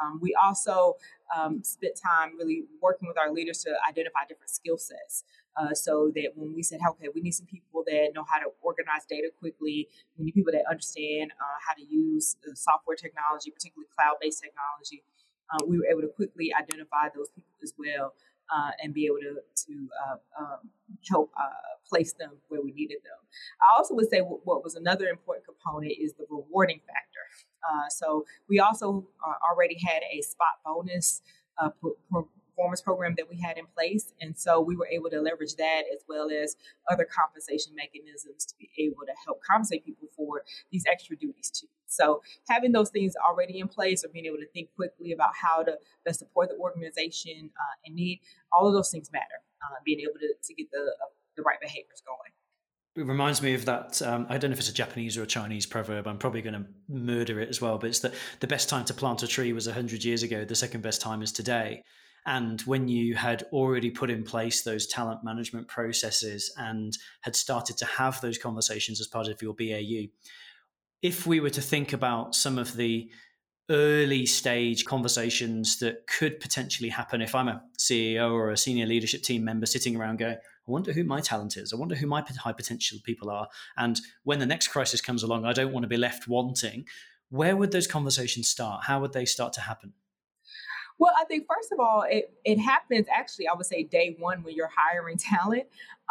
Um, 0.04 0.20
we 0.22 0.36
also 0.36 0.96
um, 1.36 1.64
spent 1.64 1.94
time 1.96 2.38
really 2.38 2.66
working 2.82 3.08
with 3.08 3.18
our 3.18 3.32
leaders 3.32 3.64
to 3.64 3.72
identify 3.90 4.20
different 4.28 4.50
skill 4.50 4.78
sets. 4.78 5.24
Uh, 5.58 5.74
so 5.74 6.12
that 6.16 6.32
when 6.36 6.56
we 6.56 6.64
said, 6.64 6.80
okay, 6.90 7.08
we 7.14 7.20
need 7.20 7.32
some 7.32 7.46
people 7.46 7.84
that 7.86 8.12
know 8.16 8.24
how 8.24 8.40
to 8.40 8.48
organize 8.62 9.04
data 9.10 9.30
quickly, 9.40 9.90
we 10.18 10.26
need 10.26 10.34
people 10.34 10.52
that 10.52 10.64
understand 10.70 11.32
uh, 11.32 11.58
how 11.68 11.74
to 11.74 11.84
use 11.84 12.38
software 12.56 12.96
technology, 12.96 13.52
particularly 13.52 13.88
cloud 13.98 14.16
based 14.22 14.42
technology, 14.42 15.04
uh, 15.52 15.66
we 15.68 15.78
were 15.78 15.86
able 15.92 16.02
to 16.02 16.08
quickly 16.08 16.52
identify 16.54 17.10
those 17.14 17.30
people 17.30 17.52
as 17.64 17.74
well. 17.78 18.14
Uh, 18.54 18.72
and 18.84 18.94
be 18.94 19.06
able 19.06 19.16
to 19.16 19.40
to 19.56 19.88
uh, 20.04 20.18
um, 20.38 20.70
help 21.10 21.32
uh, 21.40 21.80
place 21.88 22.12
them 22.20 22.32
where 22.50 22.62
we 22.62 22.74
needed 22.74 22.98
them. 23.02 23.16
I 23.62 23.78
also 23.78 23.96
would 23.96 24.10
say 24.10 24.20
what, 24.20 24.42
what 24.44 24.62
was 24.62 24.76
another 24.76 25.08
important 25.08 25.46
component 25.46 25.94
is 25.98 26.16
the 26.16 26.26
rewarding 26.30 26.82
factor. 26.86 27.11
Uh, 27.64 27.90
so 27.90 28.26
we 28.50 28.60
also 28.60 29.08
uh, 29.26 29.34
already 29.52 29.78
had 29.80 30.02
a 30.12 30.22
spot 30.22 30.60
bonus 30.66 31.22
performance 32.62 32.82
program 32.82 33.16
that 33.18 33.28
we 33.30 33.40
had 33.40 33.58
in 33.58 33.66
place. 33.76 34.14
And 34.22 34.38
so 34.38 34.62
we 34.62 34.76
were 34.76 34.88
able 34.88 35.10
to 35.10 35.20
leverage 35.20 35.56
that 35.56 35.84
as 35.94 36.04
well 36.08 36.30
as 36.30 36.56
other 36.90 37.06
compensation 37.06 37.74
mechanisms 37.76 38.46
to 38.46 38.54
be 38.60 38.70
able 38.78 39.06
to 39.06 39.14
help 39.26 39.42
compensate 39.50 39.86
people 39.86 40.08
for 40.16 40.44
these 40.72 40.84
extra 40.92 41.16
duties 41.16 41.50
too. 41.50 41.68
So 41.88 42.22
having 42.50 42.72
those 42.72 42.90
things 42.90 43.14
already 43.28 43.60
in 43.60 43.68
place 43.68 44.06
or 44.06 44.10
being 44.10 44.26
able 44.26 44.38
to 44.38 44.48
think 44.54 44.70
quickly 44.76 45.12
about 45.12 45.32
how 45.36 45.64
to 45.64 45.78
best 46.06 46.20
support 46.20 46.50
the 46.50 46.58
organization 46.58 47.50
uh, 47.56 47.76
in 47.84 47.96
need, 47.96 48.22
all 48.54 48.68
of 48.68 48.74
those 48.74 48.92
things 48.92 49.12
matter. 49.12 49.42
Uh, 49.62 49.78
being 49.86 50.00
able 50.00 50.20
to, 50.20 50.34
to 50.42 50.54
get 50.54 50.72
the, 50.72 50.80
uh, 50.80 51.10
the 51.36 51.44
right 51.44 51.60
behaviors 51.62 52.02
going. 52.06 52.32
It 52.96 53.06
reminds 53.06 53.42
me 53.42 53.54
of 53.54 53.66
that. 53.66 54.02
Um, 54.02 54.26
I 54.28 54.38
don't 54.38 54.52
know 54.52 54.54
if 54.54 54.60
it's 54.60 54.70
a 54.70 54.74
Japanese 54.74 55.18
or 55.18 55.24
a 55.24 55.28
Chinese 55.28 55.66
proverb. 55.66 56.08
I'm 56.08 56.18
probably 56.18 56.42
going 56.42 56.56
to 56.56 56.66
murder 56.90 57.40
it 57.40 57.48
as 57.48 57.62
well. 57.62 57.78
But 57.78 57.92
it's 57.92 58.00
that 58.00 58.14
the 58.42 58.48
best 58.48 58.68
time 58.68 58.84
to 58.86 58.94
plant 58.94 59.24
a 59.24 59.28
tree 59.28 59.54
was 59.54 59.66
100 59.66 60.04
years 60.04 60.24
ago. 60.24 60.44
The 60.44 60.56
second 60.56 60.82
best 60.82 61.02
time 61.02 61.22
is 61.22 61.32
today. 61.32 61.84
And 62.26 62.62
when 62.62 62.88
you 62.88 63.16
had 63.16 63.44
already 63.54 63.90
put 63.90 64.10
in 64.10 64.24
place 64.24 64.62
those 64.62 64.88
talent 64.88 65.24
management 65.24 65.70
processes 65.70 66.54
and 66.58 66.96
had 67.22 67.36
started 67.36 67.78
to 67.78 67.86
have 67.86 68.20
those 68.22 68.38
conversations 68.38 69.00
as 69.00 69.08
part 69.08 69.28
of 69.28 69.42
your 69.42 69.54
BAU, 69.54 70.12
if 71.02 71.26
we 71.26 71.40
were 71.40 71.50
to 71.50 71.62
think 71.62 71.94
about 71.94 72.36
some 72.36 72.58
of 72.60 72.76
the 72.76 73.10
early 73.70 74.26
stage 74.26 74.86
conversations 74.86 75.80
that 75.80 76.06
could 76.08 76.40
potentially 76.40 76.90
happen 76.90 77.22
if 77.22 77.34
I'm 77.34 77.48
a 77.48 77.64
CEO 77.80 78.32
or 78.34 78.52
a 78.52 78.58
senior 78.58 78.86
leadership 78.86 79.24
team 79.24 79.46
member 79.46 79.66
sitting 79.66 79.96
around 79.96 80.20
going, 80.20 80.38
I 80.68 80.72
wonder 80.72 80.94
who 80.94 81.04
my 81.04 81.22
talent 81.22 81.58
is. 81.58 81.74
I 81.74 81.76
wonder 81.76 81.96
who 81.96 82.08
my 82.08 82.24
high 82.40 82.54
potential 82.54 83.00
people 83.04 83.30
are. 83.30 83.48
And 83.78 84.00
when 84.24 84.40
the 84.40 84.46
next 84.46 84.68
crisis 84.68 85.02
comes 85.02 85.24
along, 85.24 85.46
I 85.46 85.54
don't 85.54 85.74
want 85.74 85.84
to 85.84 85.88
be 85.88 85.98
left 85.98 86.28
wanting. 86.28 86.86
Where 87.30 87.58
would 87.58 87.72
those 87.72 87.88
conversations 87.88 88.48
start? 88.48 88.84
How 88.86 89.00
would 89.00 89.14
they 89.14 89.26
start 89.26 89.54
to 89.54 89.62
happen? 89.62 89.94
Well, 91.00 91.14
I 91.20 91.26
think 91.26 91.48
first 91.48 91.72
of 91.72 91.80
all, 91.80 92.06
it, 92.08 92.32
it 92.46 92.60
happens 92.60 93.08
actually, 93.12 93.48
I 93.48 93.56
would 93.56 93.66
say 93.66 93.84
day 93.84 94.16
one 94.20 94.44
when 94.44 94.54
you're 94.56 94.70
hiring 94.76 95.18
talent 95.18 95.64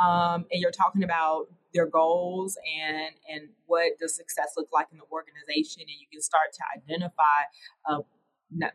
um, 0.02 0.46
and 0.50 0.60
you're 0.60 0.72
talking 0.72 1.04
about 1.04 1.46
their 1.72 1.86
goals 1.86 2.58
and 2.80 3.14
and 3.32 3.48
what 3.66 3.92
does 4.00 4.16
success 4.16 4.54
look 4.56 4.66
like 4.72 4.88
in 4.90 4.98
the 4.98 5.04
organization 5.12 5.82
and 5.82 5.90
you 5.90 6.06
can 6.10 6.20
start 6.20 6.52
to 6.52 6.62
identify 6.76 7.22
uh, 7.88 8.00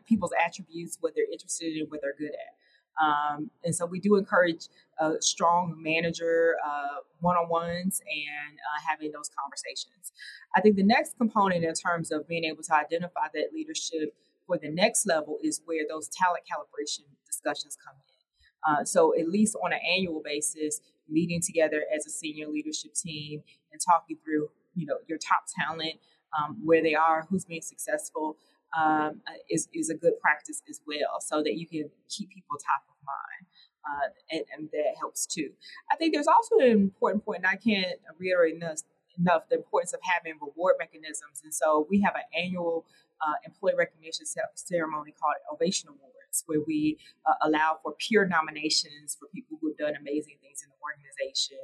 people's 0.06 0.32
attributes 0.42 0.96
what 1.00 1.14
they're 1.14 1.30
interested 1.30 1.76
in 1.76 1.84
what 1.88 2.00
they're 2.00 2.14
good 2.18 2.32
at 2.32 2.56
um, 3.02 3.50
and 3.64 3.74
so 3.74 3.86
we 3.86 4.00
do 4.00 4.16
encourage 4.16 4.68
a 4.98 5.14
strong 5.20 5.74
manager 5.78 6.56
uh, 6.64 7.00
one-on-ones 7.20 8.00
and 8.00 8.58
uh, 8.58 8.80
having 8.88 9.12
those 9.12 9.30
conversations 9.38 10.12
i 10.56 10.60
think 10.60 10.76
the 10.76 10.82
next 10.82 11.16
component 11.18 11.64
in 11.64 11.74
terms 11.74 12.10
of 12.10 12.26
being 12.28 12.44
able 12.44 12.62
to 12.62 12.74
identify 12.74 13.26
that 13.34 13.48
leadership 13.54 14.14
for 14.46 14.58
the 14.58 14.70
next 14.70 15.06
level 15.06 15.38
is 15.42 15.60
where 15.64 15.84
those 15.88 16.08
talent 16.08 16.44
calibration 16.44 17.04
discussions 17.26 17.76
come 17.84 17.94
in. 17.96 18.80
Uh, 18.80 18.84
so 18.84 19.14
at 19.18 19.28
least 19.28 19.56
on 19.64 19.72
an 19.72 19.80
annual 19.86 20.22
basis, 20.24 20.80
meeting 21.08 21.40
together 21.40 21.84
as 21.94 22.06
a 22.06 22.10
senior 22.10 22.48
leadership 22.48 22.94
team 22.94 23.42
and 23.72 23.80
talking 23.80 24.16
through, 24.24 24.48
you 24.74 24.86
know, 24.86 24.96
your 25.08 25.18
top 25.18 25.44
talent, 25.58 25.94
um, 26.36 26.60
where 26.64 26.82
they 26.82 26.94
are, 26.94 27.26
who's 27.28 27.44
being 27.44 27.62
successful, 27.62 28.36
um, 28.76 29.20
is 29.50 29.68
is 29.72 29.90
a 29.90 29.94
good 29.94 30.18
practice 30.20 30.62
as 30.68 30.80
well, 30.86 31.20
so 31.20 31.42
that 31.42 31.54
you 31.56 31.66
can 31.66 31.90
keep 32.08 32.30
people 32.30 32.56
top 32.58 32.82
of 32.88 32.96
mind. 33.04 33.46
Uh, 33.86 34.08
and, 34.32 34.44
and, 34.56 34.68
that 34.72 34.98
helps 34.98 35.26
too. 35.26 35.48
I 35.92 35.94
think 35.94 36.12
there's 36.12 36.26
also 36.26 36.56
an 36.58 36.72
important 36.72 37.24
point, 37.24 37.44
and 37.44 37.46
I 37.46 37.54
can't 37.54 38.00
reiterate 38.18 38.56
enough, 38.56 38.80
enough 39.16 39.42
the 39.48 39.54
importance 39.54 39.92
of 39.92 40.00
having 40.02 40.40
reward 40.42 40.74
mechanisms. 40.80 41.42
And 41.44 41.54
so 41.54 41.86
we 41.88 42.00
have 42.00 42.16
an 42.16 42.26
annual 42.36 42.84
uh, 43.20 43.34
employee 43.46 43.74
recognition 43.78 44.26
ceremony 44.54 45.14
called 45.18 45.36
Ovation 45.52 45.88
Awards, 45.88 46.42
where 46.46 46.60
we 46.66 46.98
uh, 47.26 47.34
allow 47.46 47.78
for 47.82 47.94
peer 47.94 48.26
nominations 48.26 49.16
for 49.18 49.28
people 49.32 49.56
who 49.60 49.68
have 49.68 49.78
done 49.78 49.94
amazing 49.94 50.36
things 50.42 50.62
in 50.64 50.68
the 50.68 50.76
organization. 50.82 51.62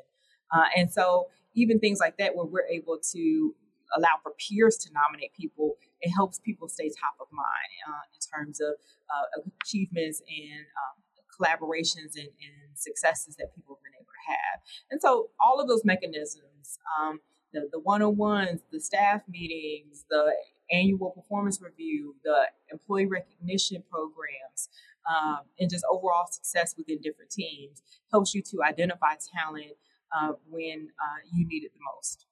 Uh, 0.55 0.69
and 0.77 0.93
so, 0.93 1.27
even 1.55 1.79
things 1.79 1.99
like 1.99 2.19
that, 2.19 2.37
where 2.37 2.47
we're 2.47 2.67
able 2.67 2.99
to 3.13 3.55
allow 3.97 4.17
for 4.23 4.33
peers 4.39 4.77
to 4.79 4.91
nominate 4.93 5.33
people, 5.35 5.77
it 6.03 6.11
helps 6.11 6.39
people 6.39 6.69
stay 6.69 6.91
top 6.91 7.15
of 7.21 7.29
mind 7.33 7.73
uh, 7.89 8.05
in 8.13 8.21
terms 8.21 8.61
of 8.61 8.75
uh, 9.09 9.43
achievements 9.63 10.23
and 10.29 10.67
um, 10.77 10.97
collaborations 11.31 12.15
and, 12.17 12.29
and, 12.29 12.75
successes 12.75 13.37
that 13.37 13.55
people 13.55 13.77
have 13.77 13.83
been 13.83 13.95
able 13.95 14.11
to 14.11 14.25
have. 14.29 14.61
And 14.91 15.01
so, 15.01 15.31
all 15.41 15.61
of 15.61 15.69
those 15.69 15.85
mechanisms. 15.85 16.79
Um, 16.99 17.21
the, 17.53 17.69
the 17.71 17.81
one-on-ones, 17.81 18.63
the 18.73 18.81
staff 18.81 19.21
meetings, 19.29 20.07
the 20.09 20.33
annual 20.71 21.11
performance 21.11 21.61
review, 21.61 22.17
the 22.25 22.45
employee 22.71 23.07
recognition 23.07 23.83
programs, 23.91 24.71
um, 25.11 25.41
and 25.59 25.71
just 25.71 25.85
overall 25.91 26.27
success 26.31 26.75
within 26.77 26.99
different 27.01 27.31
teams 27.31 27.83
helps 28.11 28.35
you 28.35 28.43
to 28.43 28.63
identify 28.63 29.15
talent 29.37 29.73
uh, 30.17 30.33
when 30.49 30.89
uh, 31.01 31.21
you 31.33 31.47
need 31.47 31.65
it 31.65 31.73
the 31.73 31.81
most. 31.95 32.27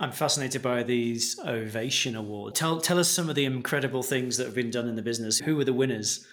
I'm 0.00 0.12
fascinated 0.12 0.62
by 0.62 0.82
these 0.82 1.38
Ovation 1.46 2.16
Awards. 2.16 2.58
Tell, 2.58 2.80
tell 2.80 2.98
us 2.98 3.10
some 3.10 3.28
of 3.28 3.34
the 3.34 3.44
incredible 3.44 4.02
things 4.02 4.38
that 4.38 4.46
have 4.46 4.54
been 4.54 4.70
done 4.70 4.88
in 4.88 4.96
the 4.96 5.02
business. 5.02 5.38
Who 5.40 5.56
were 5.56 5.64
the 5.64 5.74
winners? 5.74 6.26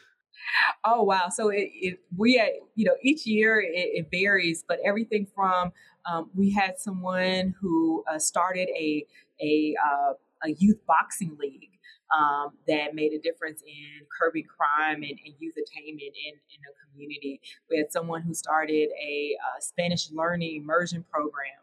Oh 0.86 1.04
wow! 1.04 1.28
So 1.30 1.50
it, 1.50 1.70
it 1.74 2.00
we 2.16 2.42
you 2.76 2.86
know 2.86 2.96
each 3.04 3.26
year 3.26 3.60
it, 3.60 3.68
it 3.74 4.08
varies, 4.10 4.64
but 4.66 4.80
everything 4.86 5.28
from 5.36 5.74
um, 6.10 6.30
we 6.34 6.52
had 6.52 6.80
someone 6.80 7.54
who 7.60 8.06
uh, 8.10 8.18
started 8.18 8.70
a 8.70 9.06
a 9.42 9.76
uh, 9.86 10.14
a 10.46 10.52
youth 10.58 10.80
boxing 10.88 11.36
league 11.38 11.72
um, 12.18 12.54
that 12.70 12.96
made 12.96 13.12
a 13.12 13.20
difference 13.20 13.62
in 13.64 14.06
curbing 14.18 14.46
crime 14.46 15.04
and, 15.04 15.20
and 15.26 15.34
youth 15.40 15.56
attainment 15.58 16.02
in, 16.02 16.34
in 16.34 16.62
the 16.64 16.74
community. 16.90 17.42
We 17.70 17.78
had 17.78 17.92
someone 17.92 18.22
who 18.22 18.34
started 18.34 18.88
a 19.04 19.36
uh, 19.44 19.60
Spanish 19.60 20.10
learning 20.12 20.62
immersion 20.62 21.04
program 21.12 21.60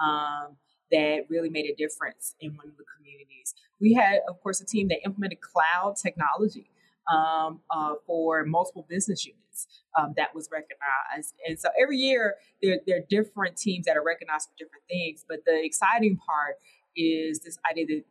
um, 0.00 0.56
that 0.90 1.26
really 1.28 1.50
made 1.50 1.66
a 1.66 1.74
difference 1.74 2.34
in 2.40 2.56
one 2.56 2.68
of 2.68 2.76
the 2.76 2.84
communities. 2.96 3.54
We 3.80 3.94
had, 3.94 4.20
of 4.28 4.40
course, 4.42 4.60
a 4.60 4.66
team 4.66 4.88
that 4.88 4.98
implemented 5.04 5.38
cloud 5.40 5.96
technology 5.96 6.70
um, 7.12 7.60
uh, 7.70 7.94
for 8.06 8.44
multiple 8.44 8.86
business 8.88 9.26
units 9.26 9.66
um, 9.98 10.14
that 10.16 10.34
was 10.34 10.48
recognized. 10.52 11.34
And 11.46 11.58
so 11.58 11.68
every 11.80 11.96
year 11.96 12.36
there, 12.62 12.78
there 12.86 12.98
are 12.98 13.04
different 13.08 13.56
teams 13.56 13.86
that 13.86 13.96
are 13.96 14.04
recognized 14.04 14.48
for 14.48 14.56
different 14.58 14.84
things. 14.88 15.24
But 15.28 15.40
the 15.46 15.64
exciting 15.64 16.18
part 16.18 16.56
is 16.96 17.40
this 17.40 17.58
idea 17.70 17.86
that 17.86 18.04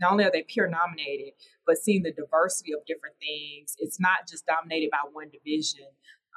not 0.00 0.12
only 0.12 0.24
are 0.24 0.30
they 0.30 0.42
peer 0.42 0.68
nominated, 0.68 1.34
but 1.66 1.78
seeing 1.78 2.02
the 2.02 2.12
diversity 2.12 2.72
of 2.72 2.84
different 2.86 3.16
things. 3.20 3.76
It's 3.78 4.00
not 4.00 4.28
just 4.28 4.46
dominated 4.46 4.90
by 4.90 5.08
one 5.12 5.30
division, 5.30 5.86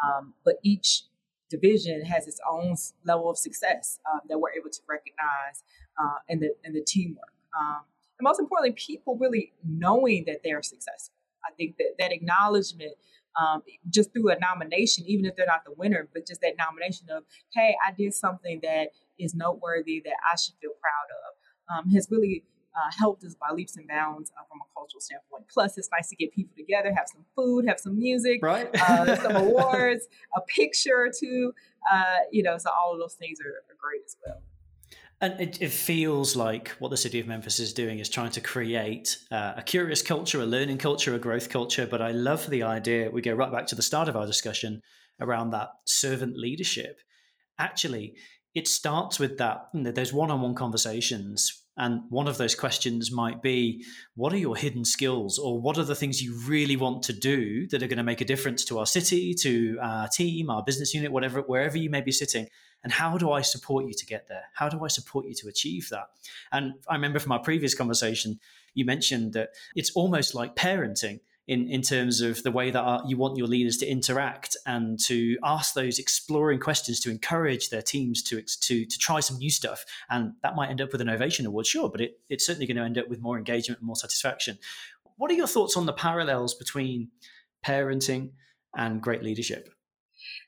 um, 0.06 0.34
but 0.46 0.56
each 0.64 1.04
division 1.50 2.04
has 2.06 2.28
its 2.28 2.40
own 2.50 2.76
level 3.06 3.30
of 3.30 3.38
success 3.38 4.00
um, 4.12 4.22
that 4.30 4.40
we're 4.40 4.52
able 4.52 4.70
to 4.70 4.82
recognize 4.88 5.64
uh, 6.00 6.20
in 6.30 6.40
the 6.40 6.56
in 6.64 6.74
the 6.74 6.82
teamwork. 6.82 7.34
Um, 7.60 7.82
and 8.20 8.24
most 8.24 8.40
importantly, 8.40 8.76
people 8.76 9.18
really 9.18 9.54
knowing 9.64 10.26
that 10.26 10.42
they're 10.44 10.64
successful. 10.64 11.16
I 11.46 11.54
think 11.56 11.78
that 11.78 11.96
that 12.00 12.12
acknowledgement, 12.12 12.94
um, 13.40 13.62
just 13.90 14.12
through 14.12 14.32
a 14.32 14.40
nomination, 14.40 15.06
even 15.08 15.26
if 15.26 15.36
they're 15.36 15.46
not 15.46 15.64
the 15.66 15.74
winner, 15.78 16.08
but 16.14 16.28
just 16.28 16.42
that 16.42 16.56
nomination 16.58 17.08
of, 17.10 17.24
hey, 17.54 17.76
I 17.86 17.92
did 17.92 18.14
something 18.14 18.60
that 18.64 18.90
is 19.20 19.34
noteworthy 19.36 20.02
that 20.04 20.16
I 20.32 20.36
should 20.36 20.56
feel 20.62 20.72
proud 20.82 21.08
of 21.26 21.86
um, 21.86 21.90
has 21.92 22.08
really 22.10 22.44
uh, 22.76 22.92
helped 22.98 23.24
us 23.24 23.36
by 23.36 23.54
leaps 23.54 23.78
and 23.78 23.88
bounds 23.88 24.32
uh, 24.38 24.44
from 24.50 24.60
a 24.62 24.74
cultural 24.74 25.02
standpoint. 25.02 25.46
Plus, 25.52 25.78
it's 25.78 25.90
nice 25.92 26.10
to 26.10 26.16
get 26.16 26.32
people 26.32 26.56
together, 26.56 26.94
have 26.96 27.08
some 27.08 27.26
food, 27.36 27.66
have 27.68 27.80
some 27.80 27.98
music, 27.98 28.40
right? 28.44 28.70
uh, 28.76 29.16
some 29.16 29.36
awards, 29.36 30.08
a 30.36 30.42
picture 30.42 30.96
or 30.96 31.12
two. 31.18 31.54
Uh, 31.92 32.18
you 32.32 32.44
know, 32.44 32.58
so 32.58 32.70
all 32.70 32.94
of 32.94 33.00
those 33.00 33.16
things 33.16 33.40
are, 33.42 33.50
are 33.50 33.78
great 33.80 34.02
as 34.06 34.16
well. 34.26 34.42
And 35.20 35.40
it, 35.42 35.62
it, 35.62 35.72
feels 35.72 36.36
like 36.36 36.70
what 36.78 36.90
the 36.90 36.98
city 36.98 37.20
of 37.20 37.26
Memphis 37.26 37.60
is 37.60 37.74
doing 37.74 37.98
is 37.98 38.08
trying 38.08 38.30
to 38.32 38.42
create 38.42 39.18
uh, 39.32 39.54
a 39.58 39.64
curious 39.64 40.04
culture, 40.04 40.42
a 40.42 40.46
learning 40.46 40.78
culture, 40.78 41.16
a 41.16 41.20
growth 41.20 41.50
culture. 41.50 41.88
But 41.88 42.04
I 42.04 42.12
love 42.12 42.48
the 42.48 42.62
idea. 42.62 43.10
We 43.10 43.24
go 43.24 43.34
right 43.34 43.52
back 43.52 43.66
to 43.68 43.76
the 43.76 43.82
start 43.82 44.10
of 44.10 44.16
our 44.16 44.28
discussion 44.28 44.82
around 45.20 45.50
that 45.52 45.70
servant 45.86 46.38
leadership. 46.38 47.00
Actually, 47.58 48.14
it 48.54 48.68
starts 48.68 49.18
with 49.18 49.40
that. 49.40 49.70
You 49.74 49.82
know, 49.82 49.92
there's 49.92 50.14
one-on-one 50.14 50.54
conversations 50.54 51.64
And 51.78 52.02
one 52.10 52.28
of 52.28 52.38
those 52.38 52.56
questions 52.56 53.12
might 53.12 53.42
be 53.42 53.86
what 54.16 54.34
are 54.34 54.38
your 54.38 54.58
hidden 54.58 54.84
skills, 54.84 55.38
or 55.38 55.62
what 55.62 55.78
are 55.78 55.84
the 55.84 55.96
things 55.96 56.24
you 56.24 56.36
really 56.48 56.76
want 56.76 57.04
to 57.04 57.14
do 57.14 57.68
that 57.68 57.84
are 57.84 57.88
going 57.88 57.98
to 57.98 58.04
make 58.04 58.22
a 58.22 58.26
difference 58.26 58.66
to 58.66 58.80
our 58.80 58.88
city, 58.88 59.36
to 59.42 59.78
our 59.82 60.08
team, 60.08 60.50
our 60.50 60.64
business 60.64 60.94
unit, 60.96 61.12
whatever, 61.12 61.42
wherever 61.42 61.78
you 61.78 61.92
may 61.92 62.02
be 62.02 62.12
sitting? 62.12 62.48
And 62.84 62.94
how 62.94 63.18
do 63.18 63.32
I 63.32 63.42
support 63.42 63.86
you 63.86 63.94
to 63.94 64.06
get 64.06 64.28
there? 64.28 64.44
How 64.54 64.70
do 64.70 64.84
I 64.84 64.88
support 64.88 65.26
you 65.26 65.34
to 65.36 65.48
achieve 65.48 65.90
that? 65.90 66.08
And 66.52 66.76
I 66.88 66.96
remember 66.96 67.20
from 67.20 67.32
our 67.32 67.40
previous 67.40 67.74
conversation, 67.74 68.40
you 68.74 68.86
mentioned 68.86 69.34
that 69.34 69.50
it's 69.76 69.92
almost 69.92 70.36
like 70.36 70.56
parenting 70.56 71.20
in, 71.48 71.70
in 71.70 71.82
terms 71.82 72.22
of 72.22 72.44
the 72.44 72.52
way 72.52 72.72
that 72.72 72.80
our, 72.80 73.02
you 73.08 73.18
want 73.18 73.38
your 73.38 73.48
leaders 73.48 73.78
to 73.78 73.88
interact 73.88 74.58
and 74.66 75.00
to 75.06 75.38
ask 75.44 75.74
those 75.74 75.98
exploring 75.98 76.60
questions 76.60 77.00
to 77.00 77.10
encourage 77.10 77.70
their 77.70 77.82
teams 77.82 78.22
to, 78.24 78.42
to, 78.42 78.86
to 78.86 78.98
try 78.98 79.20
some 79.22 79.38
new 79.38 79.50
stuff. 79.50 79.86
And 80.10 80.34
that 80.44 80.56
might 80.56 80.70
end 80.70 80.82
up 80.82 80.92
with 80.92 81.02
an 81.02 81.10
ovation 81.10 81.46
award, 81.46 81.66
sure, 81.66 81.90
but 81.90 82.02
it, 82.02 82.20
it's 82.30 82.46
certainly 82.46 82.68
going 82.68 82.78
to 82.78 82.84
end 82.84 82.98
up 82.98 83.08
with 83.08 83.22
more 83.22 83.38
engagement 83.38 83.80
and 83.80 83.88
more 83.88 83.96
satisfaction. 83.96 84.60
What 85.16 85.32
are 85.32 85.36
your 85.36 85.48
thoughts 85.48 85.78
on 85.78 85.86
the 85.86 85.94
parallels 85.94 86.54
between 86.54 87.10
parenting 87.66 88.32
and 88.76 89.02
great 89.02 89.24
leadership? 89.24 89.74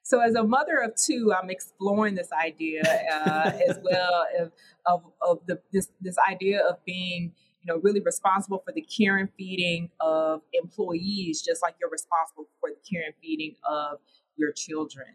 So, 0.03 0.21
as 0.21 0.35
a 0.35 0.43
mother 0.43 0.77
of 0.77 0.93
two, 0.95 1.33
I'm 1.33 1.49
exploring 1.49 2.15
this 2.15 2.29
idea 2.31 2.81
uh, 3.13 3.51
as 3.67 3.79
well 3.83 4.25
of, 4.39 4.51
of, 4.85 5.03
of 5.21 5.39
the, 5.47 5.59
this, 5.71 5.89
this 6.01 6.15
idea 6.29 6.61
of 6.61 6.83
being 6.85 7.33
you 7.61 7.73
know, 7.73 7.79
really 7.81 7.99
responsible 7.99 8.61
for 8.65 8.71
the 8.73 8.81
care 8.81 9.17
and 9.17 9.29
feeding 9.37 9.89
of 9.99 10.41
employees, 10.53 11.41
just 11.41 11.61
like 11.61 11.75
you're 11.79 11.89
responsible 11.89 12.47
for 12.59 12.69
the 12.69 12.79
care 12.89 13.03
and 13.05 13.13
feeding 13.21 13.55
of 13.69 13.99
your 14.37 14.51
children. 14.51 15.07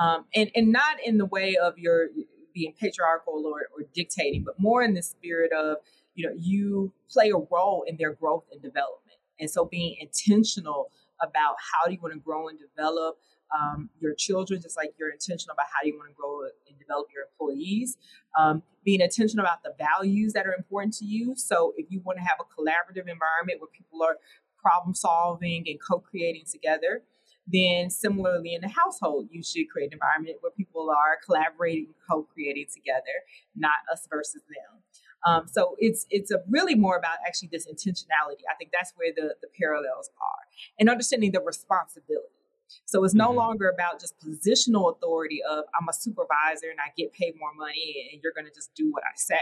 Um, 0.00 0.24
and, 0.34 0.50
and 0.54 0.72
not 0.72 0.96
in 1.04 1.18
the 1.18 1.26
way 1.26 1.56
of 1.56 1.78
your 1.78 2.08
being 2.54 2.74
patriarchal 2.80 3.44
or, 3.46 3.68
or 3.76 3.86
dictating, 3.94 4.44
but 4.44 4.58
more 4.58 4.82
in 4.82 4.94
the 4.94 5.02
spirit 5.02 5.52
of, 5.52 5.76
you 6.14 6.26
know, 6.26 6.34
you 6.36 6.92
play 7.10 7.30
a 7.30 7.36
role 7.36 7.84
in 7.86 7.96
their 7.98 8.14
growth 8.14 8.44
and 8.50 8.62
development. 8.62 9.18
And 9.38 9.50
so 9.50 9.64
being 9.64 9.96
intentional 10.00 10.90
about 11.22 11.56
how 11.58 11.86
do 11.86 11.94
you 11.94 12.00
want 12.00 12.14
to 12.14 12.20
grow 12.20 12.48
and 12.48 12.58
develop 12.58 13.18
um, 13.56 13.90
your 14.00 14.14
children, 14.14 14.60
just 14.60 14.76
like 14.76 14.94
you're 14.98 15.10
intentional 15.10 15.54
about 15.54 15.66
how 15.66 15.84
you 15.84 15.96
want 15.96 16.10
to 16.10 16.14
grow 16.14 16.42
and 16.68 16.78
develop 16.78 17.08
your 17.14 17.24
employees. 17.30 17.96
Um, 18.38 18.62
being 18.84 19.00
intentional 19.00 19.44
about 19.44 19.62
the 19.62 19.74
values 19.78 20.32
that 20.32 20.46
are 20.46 20.54
important 20.54 20.94
to 20.94 21.04
you. 21.04 21.34
So 21.36 21.74
if 21.76 21.86
you 21.90 22.00
want 22.04 22.18
to 22.18 22.24
have 22.24 22.38
a 22.40 22.44
collaborative 22.44 23.08
environment 23.08 23.60
where 23.60 23.68
people 23.72 24.02
are 24.02 24.16
problem 24.60 24.94
solving 24.94 25.64
and 25.66 25.78
co-creating 25.80 26.44
together, 26.50 27.02
then 27.46 27.90
similarly 27.90 28.54
in 28.54 28.60
the 28.60 28.68
household, 28.68 29.28
you 29.30 29.42
should 29.42 29.68
create 29.68 29.88
an 29.88 29.94
environment 29.94 30.36
where 30.40 30.52
people 30.52 30.90
are 30.90 31.18
collaborating, 31.24 31.88
co-creating 32.08 32.66
together, 32.72 33.24
not 33.56 33.80
us 33.92 34.06
versus 34.08 34.42
them. 34.48 34.80
Um, 35.26 35.46
so 35.46 35.76
it's 35.78 36.06
it's 36.08 36.30
a 36.30 36.38
really 36.48 36.74
more 36.74 36.96
about 36.96 37.18
actually 37.26 37.50
this 37.52 37.66
intentionality. 37.66 38.44
I 38.50 38.56
think 38.58 38.70
that's 38.72 38.92
where 38.96 39.12
the, 39.14 39.34
the 39.42 39.48
parallels 39.58 40.10
are, 40.16 40.42
and 40.78 40.88
understanding 40.88 41.32
the 41.32 41.42
responsibility. 41.42 42.39
So 42.86 43.04
it's 43.04 43.14
no 43.14 43.28
mm-hmm. 43.28 43.38
longer 43.38 43.68
about 43.68 44.00
just 44.00 44.14
positional 44.20 44.94
authority 44.94 45.40
of 45.48 45.64
I'm 45.78 45.88
a 45.88 45.92
supervisor 45.92 46.70
and 46.70 46.78
I 46.80 46.92
get 46.96 47.12
paid 47.12 47.34
more 47.38 47.54
money 47.56 48.10
and 48.12 48.20
you're 48.22 48.32
going 48.34 48.46
to 48.46 48.54
just 48.54 48.74
do 48.74 48.90
what 48.90 49.02
I 49.04 49.14
say. 49.16 49.36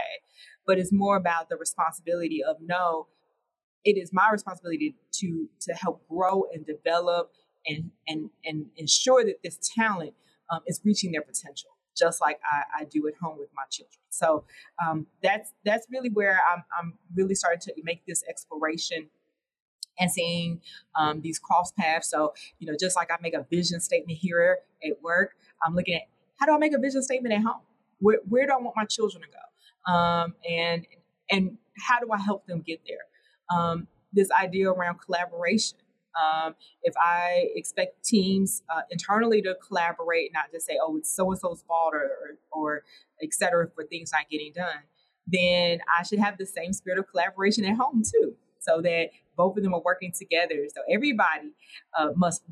But 0.65 0.79
it's 0.79 0.91
more 0.91 1.15
about 1.15 1.49
the 1.49 1.57
responsibility 1.57 2.43
of 2.43 2.57
no, 2.61 3.07
it 3.83 3.97
is 3.97 4.11
my 4.13 4.29
responsibility 4.31 4.95
to 5.13 5.49
to 5.61 5.73
help 5.73 6.07
grow 6.07 6.45
and 6.53 6.65
develop 6.65 7.31
and 7.67 7.91
and 8.07 8.29
and 8.45 8.67
ensure 8.77 9.23
that 9.25 9.43
this 9.43 9.57
talent 9.75 10.13
um, 10.51 10.61
is 10.67 10.81
reaching 10.83 11.11
their 11.11 11.21
potential 11.21 11.69
just 11.97 12.21
like 12.21 12.39
I, 12.49 12.81
I, 12.81 12.85
do 12.85 13.07
at 13.07 13.15
home 13.21 13.37
with 13.37 13.49
my 13.53 13.63
children. 13.69 13.99
So 14.09 14.45
um, 14.85 15.07
that's 15.21 15.51
that's 15.65 15.85
really 15.91 16.09
where 16.09 16.39
I'm, 16.49 16.63
I'm 16.79 16.93
really 17.13 17.35
starting 17.35 17.59
to 17.61 17.73
make 17.83 18.05
this 18.07 18.23
exploration 18.29 19.09
and 19.99 20.11
seeing 20.11 20.61
um, 20.97 21.21
these 21.21 21.39
cross 21.39 21.71
paths. 21.77 22.09
So, 22.09 22.33
you 22.59 22.67
know, 22.71 22.77
just 22.79 22.95
like 22.95 23.11
I 23.11 23.17
make 23.21 23.33
a 23.33 23.45
vision 23.49 23.79
statement 23.79 24.17
here 24.17 24.59
at 24.83 25.01
work, 25.03 25.31
I'm 25.65 25.75
looking 25.75 25.95
at 25.95 26.03
how 26.37 26.45
do 26.45 26.53
I 26.53 26.57
make 26.57 26.73
a 26.73 26.79
vision 26.79 27.03
statement 27.03 27.33
at 27.33 27.41
home? 27.41 27.61
Where, 27.99 28.19
where 28.27 28.47
do 28.47 28.53
I 28.53 28.57
want 28.57 28.75
my 28.77 28.85
children 28.85 29.23
to 29.23 29.27
go? 29.29 29.93
Um, 29.93 30.35
and 30.49 30.85
and 31.29 31.57
how 31.77 31.99
do 31.99 32.11
I 32.11 32.17
help 32.17 32.47
them 32.47 32.61
get 32.65 32.81
there? 32.87 33.57
Um, 33.57 33.87
this 34.13 34.29
idea 34.31 34.69
around 34.71 34.99
collaboration. 34.99 35.77
Um, 36.19 36.55
if 36.81 36.93
I 36.97 37.49
expect 37.55 38.03
teams 38.03 38.63
uh, 38.73 38.81
internally 38.89 39.41
to 39.43 39.55
collaborate, 39.65 40.31
not 40.33 40.51
just 40.51 40.65
say, 40.65 40.77
"Oh, 40.81 40.97
it's 40.97 41.13
so 41.13 41.29
and 41.31 41.39
so's 41.39 41.61
fault," 41.67 41.93
or, 41.93 42.37
or, 42.51 42.83
et 43.21 43.33
cetera, 43.33 43.69
for 43.75 43.83
things 43.85 44.11
not 44.11 44.29
getting 44.29 44.51
done, 44.53 44.81
then 45.27 45.79
I 45.97 46.03
should 46.03 46.19
have 46.19 46.37
the 46.37 46.45
same 46.45 46.73
spirit 46.73 46.99
of 46.99 47.07
collaboration 47.09 47.63
at 47.65 47.77
home 47.77 48.01
too 48.03 48.35
so 48.59 48.81
that 48.81 49.09
both 49.35 49.57
of 49.57 49.63
them 49.63 49.73
are 49.73 49.81
working 49.83 50.11
together. 50.11 50.65
So 50.73 50.81
everybody 50.91 51.53
uh, 51.97 52.09
must 52.15 52.43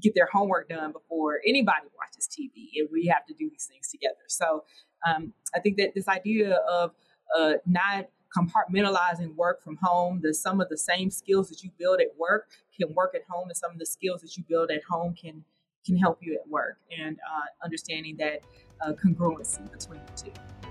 get 0.00 0.14
their 0.14 0.28
homework 0.32 0.68
done 0.68 0.92
before 0.92 1.40
anybody 1.46 1.86
watches 1.96 2.28
TV, 2.28 2.80
and 2.80 2.88
we 2.92 3.06
have 3.06 3.26
to 3.26 3.34
do 3.34 3.48
these 3.50 3.66
things 3.66 3.88
together. 3.88 4.24
So 4.28 4.64
um, 5.06 5.32
I 5.54 5.60
think 5.60 5.76
that 5.78 5.92
this 5.94 6.08
idea 6.08 6.56
of 6.70 6.92
uh, 7.36 7.54
not 7.66 8.06
compartmentalizing 8.36 9.34
work 9.36 9.62
from 9.62 9.76
home, 9.82 10.20
that 10.22 10.34
some 10.34 10.60
of 10.60 10.68
the 10.68 10.76
same 10.76 11.10
skills 11.10 11.48
that 11.50 11.62
you 11.62 11.70
build 11.78 12.00
at 12.00 12.08
work 12.18 12.48
can 12.78 12.94
work 12.94 13.14
at 13.14 13.22
home, 13.28 13.48
and 13.48 13.56
some 13.56 13.72
of 13.72 13.78
the 13.78 13.86
skills 13.86 14.22
that 14.22 14.36
you 14.36 14.44
build 14.48 14.70
at 14.70 14.82
home 14.88 15.14
can 15.14 15.44
can 15.84 15.96
help 15.96 16.18
you 16.20 16.34
at 16.34 16.48
work, 16.48 16.78
and 16.96 17.18
uh, 17.18 17.64
understanding 17.64 18.16
that 18.16 18.40
uh, 18.80 18.92
congruency 18.92 19.70
between 19.72 20.00
the 20.06 20.22
two. 20.22 20.61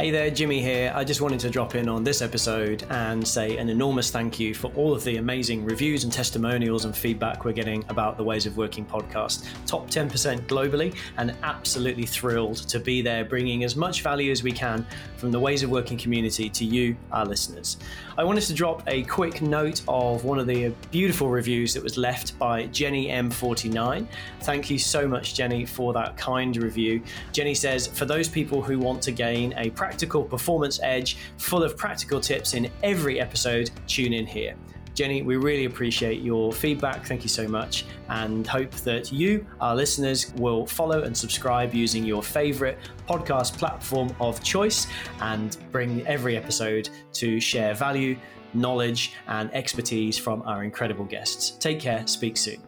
Hey 0.00 0.12
there, 0.12 0.30
Jimmy 0.30 0.62
here. 0.62 0.92
I 0.94 1.02
just 1.02 1.20
wanted 1.20 1.40
to 1.40 1.50
drop 1.50 1.74
in 1.74 1.88
on 1.88 2.04
this 2.04 2.22
episode 2.22 2.86
and 2.88 3.26
say 3.26 3.56
an 3.56 3.68
enormous 3.68 4.12
thank 4.12 4.38
you 4.38 4.54
for 4.54 4.70
all 4.76 4.94
of 4.94 5.02
the 5.02 5.16
amazing 5.16 5.64
reviews 5.64 6.04
and 6.04 6.12
testimonials 6.12 6.84
and 6.84 6.96
feedback 6.96 7.44
we're 7.44 7.50
getting 7.50 7.84
about 7.88 8.16
the 8.16 8.22
Ways 8.22 8.46
of 8.46 8.56
Working 8.56 8.86
podcast. 8.86 9.48
Top 9.66 9.90
10% 9.90 10.46
globally, 10.46 10.94
and 11.16 11.34
absolutely 11.42 12.06
thrilled 12.06 12.58
to 12.68 12.78
be 12.78 13.02
there 13.02 13.24
bringing 13.24 13.64
as 13.64 13.74
much 13.74 14.02
value 14.02 14.30
as 14.30 14.44
we 14.44 14.52
can 14.52 14.86
from 15.16 15.32
the 15.32 15.40
Ways 15.40 15.64
of 15.64 15.70
Working 15.70 15.98
community 15.98 16.48
to 16.48 16.64
you, 16.64 16.96
our 17.10 17.26
listeners. 17.26 17.78
I 18.16 18.22
wanted 18.22 18.42
to 18.42 18.54
drop 18.54 18.84
a 18.86 19.02
quick 19.02 19.42
note 19.42 19.82
of 19.88 20.24
one 20.24 20.38
of 20.38 20.46
the 20.46 20.72
beautiful 20.92 21.28
reviews 21.28 21.74
that 21.74 21.82
was 21.82 21.96
left 21.96 22.38
by 22.38 22.66
Jenny 22.66 23.08
M49. 23.08 24.06
Thank 24.42 24.70
you 24.70 24.78
so 24.78 25.08
much, 25.08 25.34
Jenny, 25.34 25.66
for 25.66 25.92
that 25.92 26.16
kind 26.16 26.56
review. 26.56 27.02
Jenny 27.32 27.54
says, 27.54 27.88
For 27.88 28.04
those 28.04 28.28
people 28.28 28.62
who 28.62 28.78
want 28.78 29.02
to 29.02 29.10
gain 29.10 29.54
a 29.56 29.70
practical 29.88 30.22
performance 30.22 30.78
edge 30.82 31.16
full 31.38 31.62
of 31.62 31.74
practical 31.74 32.20
tips 32.20 32.52
in 32.52 32.70
every 32.82 33.18
episode, 33.18 33.70
tune 33.86 34.12
in 34.12 34.26
here. 34.26 34.54
Jenny, 34.94 35.22
we 35.22 35.36
really 35.36 35.64
appreciate 35.64 36.20
your 36.20 36.52
feedback. 36.52 37.06
Thank 37.06 37.22
you 37.22 37.30
so 37.30 37.48
much, 37.48 37.86
and 38.10 38.46
hope 38.46 38.70
that 38.88 39.10
you, 39.10 39.46
our 39.62 39.74
listeners, 39.74 40.30
will 40.34 40.66
follow 40.66 41.04
and 41.04 41.16
subscribe 41.16 41.72
using 41.72 42.04
your 42.04 42.22
favorite 42.22 42.76
podcast 43.08 43.56
platform 43.56 44.14
of 44.20 44.42
choice 44.42 44.86
and 45.22 45.56
bring 45.72 46.06
every 46.06 46.36
episode 46.36 46.90
to 47.14 47.40
share 47.40 47.72
value, 47.72 48.14
knowledge, 48.52 49.14
and 49.28 49.50
expertise 49.54 50.18
from 50.18 50.42
our 50.42 50.64
incredible 50.64 51.06
guests. 51.06 51.52
Take 51.52 51.80
care, 51.80 52.06
speak 52.06 52.36
soon. 52.36 52.60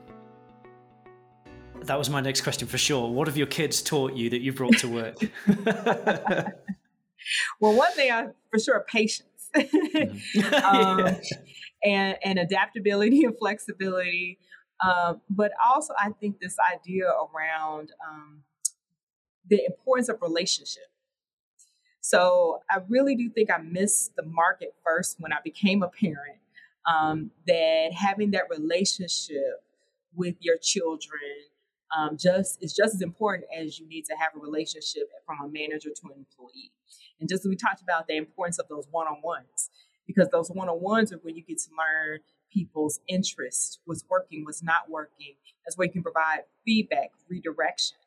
That 1.82 1.98
was 1.98 2.08
my 2.08 2.20
next 2.20 2.42
question 2.42 2.68
for 2.68 2.78
sure. 2.78 3.10
What 3.10 3.26
have 3.26 3.36
your 3.36 3.46
kids 3.46 3.82
taught 3.82 4.14
you 4.14 4.30
that 4.30 4.40
you 4.40 4.52
brought 4.52 4.78
to 4.78 4.88
work? 4.88 5.16
well, 7.60 7.74
one 7.74 7.92
thing 7.92 8.10
I 8.10 8.28
for 8.50 8.58
sure 8.58 8.84
patience. 8.88 9.26
Um, 10.64 11.16
and, 11.82 12.16
and 12.22 12.38
adaptability 12.38 13.24
and 13.24 13.36
flexibility. 13.38 14.38
Um, 14.84 15.20
but 15.28 15.52
also, 15.64 15.94
I 15.98 16.10
think 16.20 16.40
this 16.40 16.56
idea 16.72 17.04
around 17.06 17.92
um, 18.08 18.42
the 19.48 19.64
importance 19.64 20.08
of 20.08 20.20
relationship. 20.22 20.84
So, 22.00 22.60
I 22.70 22.78
really 22.88 23.14
do 23.14 23.28
think 23.30 23.50
I 23.50 23.58
missed 23.58 24.16
the 24.16 24.22
market 24.22 24.74
first 24.84 25.16
when 25.20 25.32
I 25.32 25.38
became 25.44 25.82
a 25.82 25.88
parent. 25.88 26.38
Um, 26.90 27.30
that 27.46 27.92
having 27.94 28.30
that 28.30 28.44
relationship 28.50 29.62
with 30.14 30.34
your 30.40 30.56
children 30.56 31.20
um, 31.96 32.16
just 32.16 32.62
is 32.62 32.74
just 32.74 32.94
as 32.94 33.02
important 33.02 33.44
as 33.56 33.78
you 33.78 33.88
need 33.88 34.04
to 34.06 34.14
have 34.14 34.32
a 34.36 34.38
relationship 34.38 35.10
from 35.26 35.38
a 35.44 35.48
manager 35.48 35.90
to 35.90 36.02
an 36.06 36.18
employee. 36.18 36.72
And 37.20 37.28
just 37.28 37.44
as 37.44 37.48
we 37.48 37.56
talked 37.56 37.82
about 37.82 38.06
the 38.06 38.16
importance 38.16 38.58
of 38.58 38.68
those 38.68 38.86
one 38.90 39.06
on 39.06 39.20
ones, 39.22 39.70
because 40.06 40.28
those 40.30 40.50
one 40.50 40.68
on 40.68 40.80
ones 40.80 41.12
are 41.12 41.18
where 41.18 41.34
you 41.34 41.42
get 41.42 41.58
to 41.58 41.68
learn 41.70 42.20
people's 42.52 43.00
interests, 43.08 43.78
what's 43.84 44.04
working, 44.08 44.44
what's 44.44 44.62
not 44.62 44.90
working. 44.90 45.34
That's 45.64 45.76
where 45.76 45.86
you 45.86 45.92
can 45.92 46.02
provide 46.02 46.40
feedback, 46.64 47.10
redirection. 47.28 47.98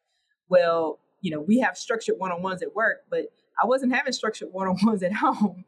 Well, 0.49 0.99
you 1.21 1.31
know, 1.31 1.39
we 1.39 1.59
have 1.59 1.77
structured 1.77 2.15
one 2.17 2.31
on 2.31 2.41
ones 2.41 2.61
at 2.61 2.75
work, 2.75 3.05
but 3.09 3.27
I 3.61 3.65
wasn't 3.65 3.93
having 3.93 4.11
structured 4.11 4.49
one 4.51 4.67
on 4.67 4.77
ones 4.83 5.03
at 5.03 5.13
home 5.13 5.63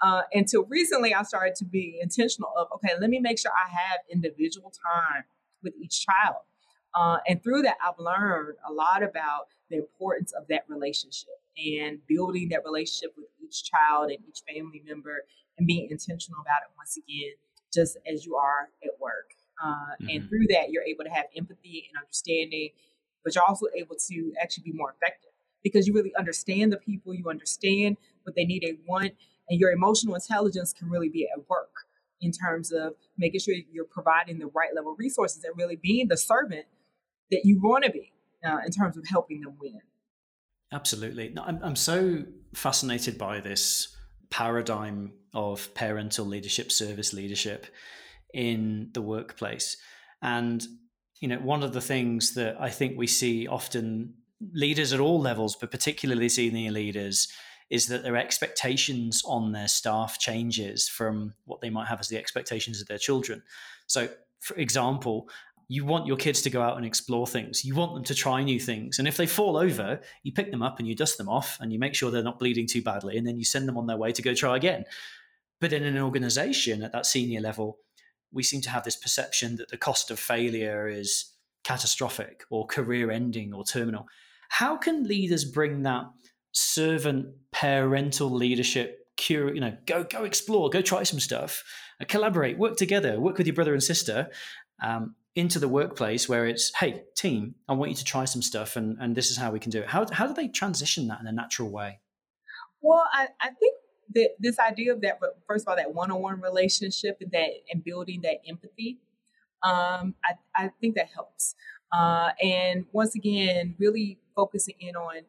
uh, 0.00 0.22
until 0.32 0.64
recently. 0.64 1.14
I 1.14 1.22
started 1.22 1.56
to 1.56 1.64
be 1.64 1.98
intentional 2.00 2.50
of 2.56 2.68
okay, 2.76 2.94
let 3.00 3.10
me 3.10 3.18
make 3.18 3.38
sure 3.38 3.50
I 3.50 3.68
have 3.70 4.00
individual 4.10 4.70
time 4.70 5.24
with 5.62 5.74
each 5.80 6.06
child 6.06 6.36
Uh, 6.94 7.18
and 7.28 7.42
through 7.42 7.62
that, 7.62 7.76
I've 7.86 7.98
learned 7.98 8.56
a 8.68 8.72
lot 8.72 9.02
about 9.02 9.48
the 9.70 9.76
importance 9.76 10.32
of 10.32 10.46
that 10.48 10.64
relationship 10.68 11.30
and 11.56 11.98
building 12.06 12.48
that 12.50 12.64
relationship 12.64 13.14
with 13.16 13.26
each 13.42 13.64
child 13.64 14.10
and 14.10 14.18
each 14.28 14.42
family 14.48 14.82
member 14.84 15.24
and 15.58 15.66
being 15.66 15.88
intentional 15.90 16.40
about 16.40 16.62
it 16.62 16.72
once 16.76 16.96
again, 16.96 17.34
just 17.72 17.96
as 18.10 18.26
you 18.26 18.36
are 18.36 18.68
at 18.84 18.90
work. 19.00 19.30
Uh, 19.62 19.68
mm-hmm. 19.68 20.08
And 20.08 20.28
through 20.28 20.46
that, 20.50 20.70
you're 20.70 20.82
able 20.82 21.04
to 21.04 21.10
have 21.10 21.26
empathy 21.36 21.88
and 21.88 22.02
understanding, 22.02 22.70
but 23.22 23.34
you're 23.34 23.44
also 23.44 23.66
able 23.76 23.96
to 24.08 24.32
actually 24.42 24.64
be 24.64 24.72
more 24.72 24.94
effective 24.96 25.30
because 25.62 25.86
you 25.86 25.94
really 25.94 26.14
understand 26.18 26.72
the 26.72 26.78
people, 26.78 27.14
you 27.14 27.28
understand 27.28 27.98
what 28.22 28.34
they 28.34 28.44
need 28.44 28.64
and 28.64 28.78
want, 28.86 29.12
and 29.48 29.60
your 29.60 29.70
emotional 29.70 30.14
intelligence 30.14 30.72
can 30.72 30.88
really 30.88 31.08
be 31.08 31.28
at 31.32 31.48
work 31.48 31.70
in 32.20 32.32
terms 32.32 32.72
of 32.72 32.94
making 33.18 33.40
sure 33.40 33.54
you're 33.72 33.84
providing 33.84 34.38
the 34.38 34.46
right 34.48 34.74
level 34.74 34.92
of 34.92 34.98
resources 34.98 35.44
and 35.44 35.56
really 35.56 35.76
being 35.76 36.08
the 36.08 36.16
servant 36.16 36.66
that 37.30 37.42
you 37.44 37.60
want 37.60 37.84
to 37.84 37.90
be 37.90 38.12
uh, 38.44 38.58
in 38.64 38.72
terms 38.72 38.96
of 38.96 39.04
helping 39.08 39.40
them 39.40 39.56
win. 39.60 39.80
Absolutely. 40.72 41.30
No, 41.30 41.42
I'm, 41.42 41.58
I'm 41.62 41.76
so 41.76 42.24
fascinated 42.54 43.18
by 43.18 43.40
this 43.40 43.96
paradigm 44.30 45.12
of 45.34 45.72
parental 45.74 46.24
leadership, 46.24 46.70
service 46.70 47.12
leadership 47.12 47.66
in 48.32 48.90
the 48.92 49.02
workplace. 49.02 49.76
And, 50.22 50.64
you 51.20 51.28
know, 51.28 51.38
one 51.38 51.62
of 51.62 51.72
the 51.72 51.80
things 51.80 52.34
that 52.34 52.60
I 52.60 52.70
think 52.70 52.96
we 52.96 53.06
see 53.06 53.46
often 53.46 54.14
leaders 54.52 54.92
at 54.92 55.00
all 55.00 55.20
levels, 55.20 55.56
but 55.56 55.70
particularly 55.70 56.28
senior 56.28 56.70
leaders, 56.70 57.28
is 57.68 57.86
that 57.86 58.02
their 58.02 58.16
expectations 58.16 59.22
on 59.24 59.52
their 59.52 59.68
staff 59.68 60.18
changes 60.18 60.88
from 60.88 61.34
what 61.44 61.60
they 61.60 61.70
might 61.70 61.86
have 61.86 62.00
as 62.00 62.08
the 62.08 62.18
expectations 62.18 62.80
of 62.80 62.88
their 62.88 62.98
children. 62.98 63.42
So, 63.86 64.08
for 64.40 64.56
example, 64.56 65.28
you 65.70 65.84
want 65.84 66.04
your 66.04 66.16
kids 66.16 66.42
to 66.42 66.50
go 66.50 66.60
out 66.60 66.76
and 66.76 66.84
explore 66.84 67.28
things. 67.28 67.64
You 67.64 67.76
want 67.76 67.94
them 67.94 68.02
to 68.02 68.14
try 68.14 68.42
new 68.42 68.58
things. 68.58 68.98
And 68.98 69.06
if 69.06 69.16
they 69.16 69.28
fall 69.28 69.56
over, 69.56 70.00
you 70.24 70.32
pick 70.32 70.50
them 70.50 70.64
up 70.64 70.80
and 70.80 70.88
you 70.88 70.96
dust 70.96 71.16
them 71.16 71.28
off 71.28 71.58
and 71.60 71.72
you 71.72 71.78
make 71.78 71.94
sure 71.94 72.10
they're 72.10 72.24
not 72.24 72.40
bleeding 72.40 72.66
too 72.66 72.82
badly. 72.82 73.16
And 73.16 73.24
then 73.24 73.38
you 73.38 73.44
send 73.44 73.68
them 73.68 73.78
on 73.78 73.86
their 73.86 73.96
way 73.96 74.10
to 74.10 74.20
go 74.20 74.34
try 74.34 74.56
again. 74.56 74.84
But 75.60 75.72
in 75.72 75.84
an 75.84 75.96
organization 75.96 76.82
at 76.82 76.90
that 76.90 77.06
senior 77.06 77.40
level, 77.40 77.78
we 78.32 78.42
seem 78.42 78.60
to 78.62 78.70
have 78.70 78.82
this 78.82 78.96
perception 78.96 79.54
that 79.58 79.68
the 79.68 79.76
cost 79.76 80.10
of 80.10 80.18
failure 80.18 80.88
is 80.88 81.34
catastrophic 81.62 82.42
or 82.50 82.66
career 82.66 83.12
ending 83.12 83.54
or 83.54 83.62
terminal. 83.62 84.08
How 84.48 84.76
can 84.76 85.04
leaders 85.04 85.44
bring 85.44 85.84
that 85.84 86.06
servant 86.50 87.28
parental 87.52 88.28
leadership 88.28 89.06
cure 89.16 89.54
you 89.54 89.60
know 89.60 89.76
go 89.86 90.02
go 90.02 90.24
explore 90.24 90.70
go 90.70 90.80
try 90.80 91.02
some 91.02 91.20
stuff 91.20 91.62
uh, 92.00 92.04
collaborate 92.08 92.58
work 92.58 92.76
together 92.76 93.20
work 93.20 93.36
with 93.36 93.46
your 93.46 93.54
brother 93.54 93.74
and 93.74 93.82
sister 93.82 94.28
um, 94.82 95.14
into 95.36 95.58
the 95.58 95.68
workplace 95.68 96.28
where 96.28 96.46
it's 96.46 96.72
hey 96.76 97.02
team 97.16 97.54
i 97.68 97.72
want 97.72 97.90
you 97.90 97.96
to 97.96 98.04
try 98.04 98.24
some 98.24 98.42
stuff 98.42 98.74
and, 98.76 98.96
and 99.00 99.16
this 99.16 99.30
is 99.30 99.36
how 99.36 99.50
we 99.50 99.60
can 99.60 99.70
do 99.70 99.80
it. 99.80 99.88
How, 99.88 100.04
how 100.10 100.26
do 100.26 100.34
they 100.34 100.48
transition 100.48 101.06
that 101.08 101.20
in 101.20 101.26
a 101.26 101.32
natural 101.32 101.70
way? 101.70 102.00
Well 102.80 103.04
i, 103.12 103.28
I 103.40 103.50
think 103.50 103.76
that 104.14 104.30
this 104.40 104.58
idea 104.58 104.92
of 104.92 105.00
that 105.02 105.20
first 105.46 105.64
of 105.64 105.68
all 105.68 105.76
that 105.76 105.94
one-on-one 105.94 106.40
relationship 106.40 107.18
and 107.20 107.30
that 107.32 107.50
and 107.72 107.84
building 107.84 108.22
that 108.22 108.38
empathy 108.48 108.98
um, 109.62 110.14
I, 110.24 110.34
I 110.56 110.70
think 110.80 110.96
that 110.96 111.08
helps. 111.14 111.54
Uh, 111.92 112.30
and 112.42 112.86
once 112.92 113.14
again 113.14 113.74
really 113.78 114.18
focusing 114.36 114.76
in 114.80 114.96
on 114.96 115.22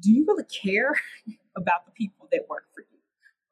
do 0.00 0.12
you 0.12 0.24
really 0.26 0.44
care 0.44 0.94
about 1.56 1.86
the 1.86 1.92
people 1.92 2.28
that 2.32 2.42
work 2.48 2.64
for 2.74 2.80
you 2.80 2.98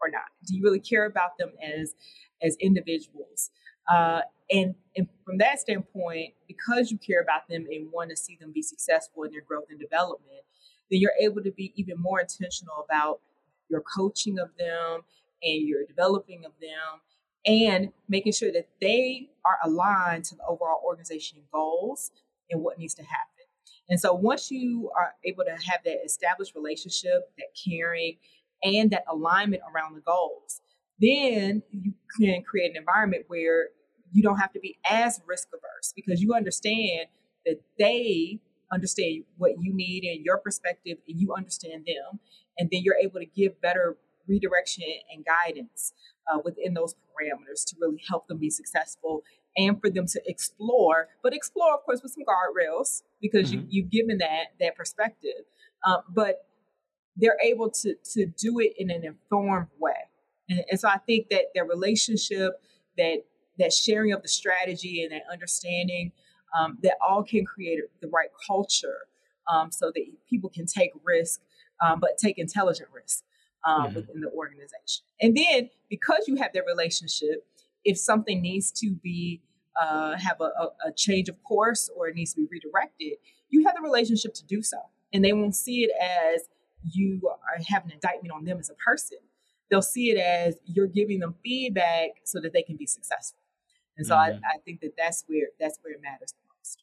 or 0.01 0.11
not? 0.11 0.25
Do 0.45 0.57
you 0.57 0.62
really 0.62 0.81
care 0.81 1.07
about 1.07 1.38
them 1.38 1.53
as 1.62 1.95
as 2.42 2.57
individuals 2.61 3.51
uh, 3.88 4.22
and, 4.51 4.75
and 4.96 5.09
from 5.25 5.38
that 5.38 5.59
standpoint, 5.59 6.35
because 6.46 6.90
you 6.90 6.99
care 6.99 7.20
about 7.20 7.49
them 7.49 7.66
and 7.70 7.90
want 7.92 8.11
to 8.11 8.16
see 8.16 8.37
them 8.40 8.53
be 8.53 8.62
successful 8.62 9.25
in 9.25 9.33
their 9.33 9.42
growth 9.42 9.64
and 9.70 9.81
development, 9.81 10.42
then 10.90 11.01
you're 11.01 11.12
able 11.20 11.42
to 11.42 11.51
be 11.51 11.72
even 11.77 11.96
more 11.99 12.20
intentional 12.20 12.85
about 12.85 13.20
your 13.68 13.83
coaching 13.83 14.38
of 14.38 14.51
them 14.59 15.01
and 15.42 15.66
your 15.66 15.85
developing 15.85 16.44
of 16.44 16.53
them 16.61 17.01
and 17.44 17.92
making 18.09 18.33
sure 18.33 18.53
that 18.53 18.68
they 18.81 19.29
are 19.44 19.59
aligned 19.64 20.25
to 20.25 20.35
the 20.35 20.42
overall 20.49 20.81
organization 20.85 21.38
goals 21.53 22.11
and 22.51 22.62
what 22.62 22.79
needs 22.79 22.94
to 22.94 23.03
happen. 23.03 23.44
And 23.88 24.01
so 24.01 24.12
once 24.14 24.51
you 24.51 24.90
are 24.96 25.14
able 25.25 25.44
to 25.44 25.51
have 25.51 25.81
that 25.85 26.05
established 26.05 26.55
relationship, 26.55 27.31
that 27.38 27.49
caring, 27.64 28.16
and 28.62 28.90
that 28.90 29.05
alignment 29.11 29.62
around 29.72 29.94
the 29.94 30.01
goals, 30.01 30.61
then 31.01 31.62
you 31.70 31.92
can 32.18 32.42
create 32.42 32.70
an 32.70 32.77
environment 32.77 33.25
where 33.29 33.68
you 34.16 34.22
don't 34.22 34.38
have 34.38 34.52
to 34.52 34.61
be 34.61 34.79
as 34.90 35.20
risk 35.26 35.48
averse 35.52 35.92
because 35.94 36.22
you 36.22 36.33
understand 36.33 37.09
that 37.44 37.61
they 37.79 38.40
understand 38.72 39.24
what 39.37 39.52
you 39.61 39.74
need 39.74 40.05
and 40.05 40.24
your 40.24 40.38
perspective 40.38 40.96
and 41.07 41.20
you 41.20 41.35
understand 41.37 41.85
them. 41.87 42.18
And 42.59 42.70
then 42.72 42.81
you're 42.83 42.96
able 42.96 43.20
to 43.20 43.26
give 43.26 43.61
better 43.61 43.98
redirection 44.26 44.85
and 45.14 45.22
guidance 45.24 45.92
uh, 46.33 46.38
within 46.42 46.72
those 46.72 46.94
parameters 46.94 47.64
to 47.66 47.76
really 47.79 48.00
help 48.09 48.26
them 48.26 48.38
be 48.38 48.48
successful 48.48 49.22
and 49.55 49.81
for 49.81 49.88
them 49.88 50.07
to 50.07 50.20
explore 50.26 51.09
but 51.22 51.33
explore 51.33 51.72
of 51.72 51.81
course 51.85 52.02
with 52.02 52.12
some 52.12 52.24
guardrails 52.24 53.02
because 53.22 53.52
mm-hmm. 53.52 53.61
you, 53.68 53.83
you've 53.83 53.90
given 53.90 54.18
that 54.18 54.46
that 54.59 54.74
perspective. 54.74 55.44
Um, 55.87 55.98
but 56.09 56.46
they're 57.16 57.38
able 57.44 57.70
to 57.70 57.94
to 58.14 58.26
do 58.26 58.59
it 58.61 58.72
in 58.79 58.90
an 58.90 59.05
informed 59.05 59.68
way. 59.79 59.92
And, 60.48 60.64
and 60.70 60.81
so 60.81 60.88
i 60.88 60.98
think 60.98 61.29
that 61.31 61.52
their 61.55 61.64
relationship 61.64 62.61
that 62.96 63.18
that 63.59 63.73
sharing 63.73 64.12
of 64.12 64.23
the 64.23 64.29
strategy 64.29 65.03
and 65.03 65.12
that 65.12 65.23
understanding 65.33 66.12
um, 66.59 66.79
that 66.83 66.97
all 67.07 67.23
can 67.23 67.45
create 67.45 67.81
the 68.01 68.09
right 68.09 68.29
culture 68.47 69.07
um, 69.53 69.71
so 69.71 69.90
that 69.95 70.05
people 70.29 70.51
can 70.51 70.66
take 70.66 70.90
risk, 71.05 71.40
um, 71.85 72.01
but 72.01 72.19
take 72.19 72.38
intelligent 72.38 72.88
risk 72.92 73.25
um, 73.66 73.87
mm-hmm. 73.87 73.95
within 73.97 74.21
the 74.21 74.31
organization. 74.31 75.05
And 75.21 75.37
then 75.37 75.71
because 75.88 76.25
you 76.27 76.37
have 76.37 76.53
that 76.55 76.64
relationship, 76.66 77.47
if 77.85 77.99
something 77.99 78.40
needs 78.40 78.73
to 78.73 78.90
be 79.03 79.42
uh, 79.81 80.16
have 80.16 80.40
a, 80.40 80.45
a, 80.45 80.88
a 80.88 80.92
change 80.97 81.29
of 81.29 81.42
course 81.45 81.90
or 81.95 82.09
it 82.09 82.14
needs 82.14 82.33
to 82.33 82.40
be 82.40 82.47
redirected, 82.51 83.19
you 83.51 83.64
have 83.66 83.75
the 83.75 83.83
relationship 83.83 84.33
to 84.35 84.45
do 84.47 84.62
so. 84.62 84.79
And 85.12 85.25
they 85.25 85.33
won't 85.33 85.55
see 85.55 85.85
it 85.85 85.90
as 86.01 86.49
you 86.92 87.21
are 87.29 87.62
have 87.69 87.85
an 87.85 87.92
indictment 87.92 88.33
on 88.33 88.45
them 88.45 88.59
as 88.59 88.71
a 88.71 88.75
person. 88.75 89.19
They'll 89.71 89.83
see 89.83 90.11
it 90.11 90.19
as 90.19 90.57
you're 90.64 90.87
giving 90.87 91.19
them 91.19 91.35
feedback 91.42 92.11
so 92.25 92.40
that 92.40 92.53
they 92.53 92.62
can 92.62 92.77
be 92.77 92.87
successful. 92.87 93.38
And 93.96 94.06
so 94.06 94.14
mm-hmm. 94.14 94.44
I, 94.44 94.56
I 94.56 94.59
think 94.64 94.80
that 94.80 94.94
that's 94.96 95.24
where 95.26 95.48
that's 95.59 95.78
where 95.82 95.94
it 95.94 96.02
matters 96.02 96.32
the 96.32 96.56
most. 96.59 96.82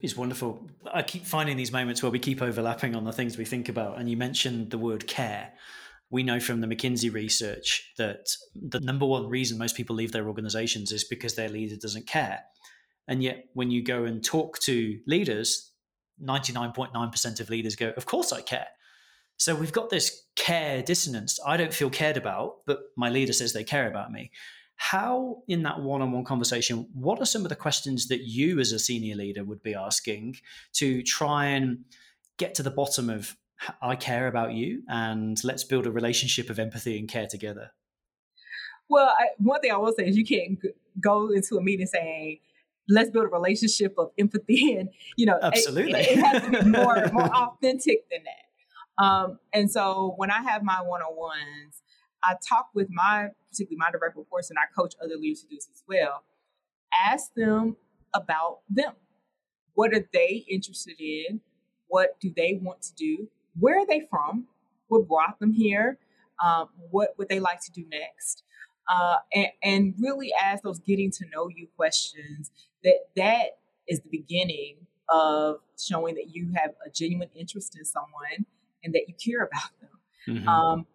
It's 0.00 0.16
wonderful. 0.16 0.68
I 0.92 1.02
keep 1.02 1.26
finding 1.26 1.56
these 1.56 1.72
moments 1.72 2.02
where 2.02 2.10
we 2.10 2.18
keep 2.18 2.40
overlapping 2.40 2.96
on 2.96 3.04
the 3.04 3.12
things 3.12 3.36
we 3.36 3.44
think 3.44 3.68
about. 3.68 3.98
And 3.98 4.08
you 4.08 4.16
mentioned 4.16 4.70
the 4.70 4.78
word 4.78 5.06
care. 5.06 5.52
We 6.08 6.22
know 6.22 6.40
from 6.40 6.60
the 6.60 6.66
McKinsey 6.66 7.12
research 7.12 7.92
that 7.96 8.34
the 8.54 8.80
number 8.80 9.06
one 9.06 9.28
reason 9.28 9.58
most 9.58 9.76
people 9.76 9.94
leave 9.94 10.12
their 10.12 10.26
organizations 10.26 10.90
is 10.90 11.04
because 11.04 11.34
their 11.34 11.48
leader 11.48 11.76
doesn't 11.76 12.06
care. 12.06 12.40
And 13.06 13.22
yet, 13.22 13.46
when 13.54 13.70
you 13.70 13.84
go 13.84 14.04
and 14.04 14.24
talk 14.24 14.58
to 14.60 14.98
leaders, 15.06 15.72
99.9% 16.22 17.40
of 17.40 17.50
leaders 17.50 17.76
go, 17.76 17.92
Of 17.96 18.06
course 18.06 18.32
I 18.32 18.40
care. 18.40 18.68
So 19.36 19.54
we've 19.54 19.72
got 19.72 19.88
this 19.88 20.26
care 20.36 20.82
dissonance. 20.82 21.38
I 21.46 21.56
don't 21.56 21.72
feel 21.72 21.88
cared 21.88 22.18
about, 22.18 22.58
but 22.66 22.80
my 22.96 23.08
leader 23.08 23.32
says 23.32 23.52
they 23.52 23.64
care 23.64 23.88
about 23.88 24.12
me. 24.12 24.30
How, 24.82 25.42
in 25.46 25.62
that 25.64 25.80
one 25.80 26.00
on 26.00 26.10
one 26.10 26.24
conversation, 26.24 26.88
what 26.94 27.20
are 27.20 27.26
some 27.26 27.42
of 27.42 27.50
the 27.50 27.54
questions 27.56 28.08
that 28.08 28.22
you 28.22 28.58
as 28.60 28.72
a 28.72 28.78
senior 28.78 29.14
leader 29.14 29.44
would 29.44 29.62
be 29.62 29.74
asking 29.74 30.36
to 30.72 31.02
try 31.02 31.48
and 31.48 31.84
get 32.38 32.54
to 32.54 32.62
the 32.62 32.70
bottom 32.70 33.10
of 33.10 33.36
I 33.82 33.94
care 33.94 34.26
about 34.26 34.54
you 34.54 34.82
and 34.88 35.38
let's 35.44 35.64
build 35.64 35.86
a 35.86 35.90
relationship 35.90 36.48
of 36.48 36.58
empathy 36.58 36.98
and 36.98 37.06
care 37.06 37.26
together? 37.26 37.72
Well, 38.88 39.14
I, 39.18 39.26
one 39.36 39.60
thing 39.60 39.70
I 39.70 39.76
will 39.76 39.92
say 39.92 40.06
is 40.06 40.16
you 40.16 40.24
can't 40.24 40.58
go 40.98 41.28
into 41.28 41.58
a 41.58 41.62
meeting 41.62 41.86
saying, 41.86 42.38
let's 42.88 43.10
build 43.10 43.26
a 43.26 43.28
relationship 43.28 43.94
of 43.98 44.12
empathy 44.18 44.76
and 44.78 44.88
you 45.16 45.26
know 45.26 45.38
absolutely 45.42 46.00
it, 46.00 46.12
it 46.12 46.18
has 46.18 46.42
to 46.42 46.50
be 46.50 46.62
more 46.62 47.06
more 47.12 47.28
authentic 47.34 48.08
than 48.10 48.20
that 48.24 49.04
um, 49.04 49.38
and 49.52 49.70
so 49.70 50.14
when 50.16 50.30
i 50.30 50.42
have 50.42 50.64
my 50.64 50.82
one-on-ones 50.82 51.79
I 52.22 52.34
talk 52.46 52.70
with 52.74 52.88
my, 52.90 53.28
particularly 53.50 53.78
my 53.78 53.90
direct 53.90 54.16
reports, 54.16 54.50
and 54.50 54.58
I 54.58 54.72
coach 54.78 54.94
other 55.02 55.16
leaders 55.16 55.42
to 55.42 55.48
do 55.48 55.56
this 55.56 55.68
as 55.72 55.82
well. 55.88 56.24
Ask 56.92 57.32
them 57.34 57.76
about 58.14 58.60
them. 58.68 58.94
What 59.74 59.94
are 59.94 60.06
they 60.12 60.44
interested 60.48 61.00
in? 61.00 61.40
What 61.88 62.18
do 62.20 62.32
they 62.34 62.58
want 62.60 62.82
to 62.82 62.94
do? 62.94 63.28
Where 63.58 63.78
are 63.78 63.86
they 63.86 64.06
from? 64.10 64.46
What 64.88 65.08
brought 65.08 65.38
them 65.38 65.52
here? 65.52 65.98
Um, 66.44 66.68
what 66.90 67.10
would 67.18 67.28
they 67.28 67.40
like 67.40 67.60
to 67.62 67.72
do 67.72 67.84
next? 67.90 68.44
Uh, 68.92 69.16
and, 69.32 69.48
and 69.62 69.94
really 69.98 70.32
ask 70.32 70.62
those 70.62 70.80
getting 70.80 71.10
to 71.12 71.24
know 71.32 71.48
you 71.48 71.68
questions. 71.76 72.50
That 72.82 72.96
that 73.16 73.58
is 73.86 74.00
the 74.00 74.08
beginning 74.10 74.76
of 75.08 75.56
showing 75.78 76.14
that 76.14 76.34
you 76.34 76.52
have 76.54 76.70
a 76.86 76.90
genuine 76.90 77.28
interest 77.34 77.76
in 77.78 77.84
someone 77.84 78.46
and 78.82 78.94
that 78.94 79.02
you 79.08 79.14
care 79.14 79.42
about 79.44 79.70
them. 79.80 80.36
Mm-hmm. 80.36 80.48
Um, 80.48 80.86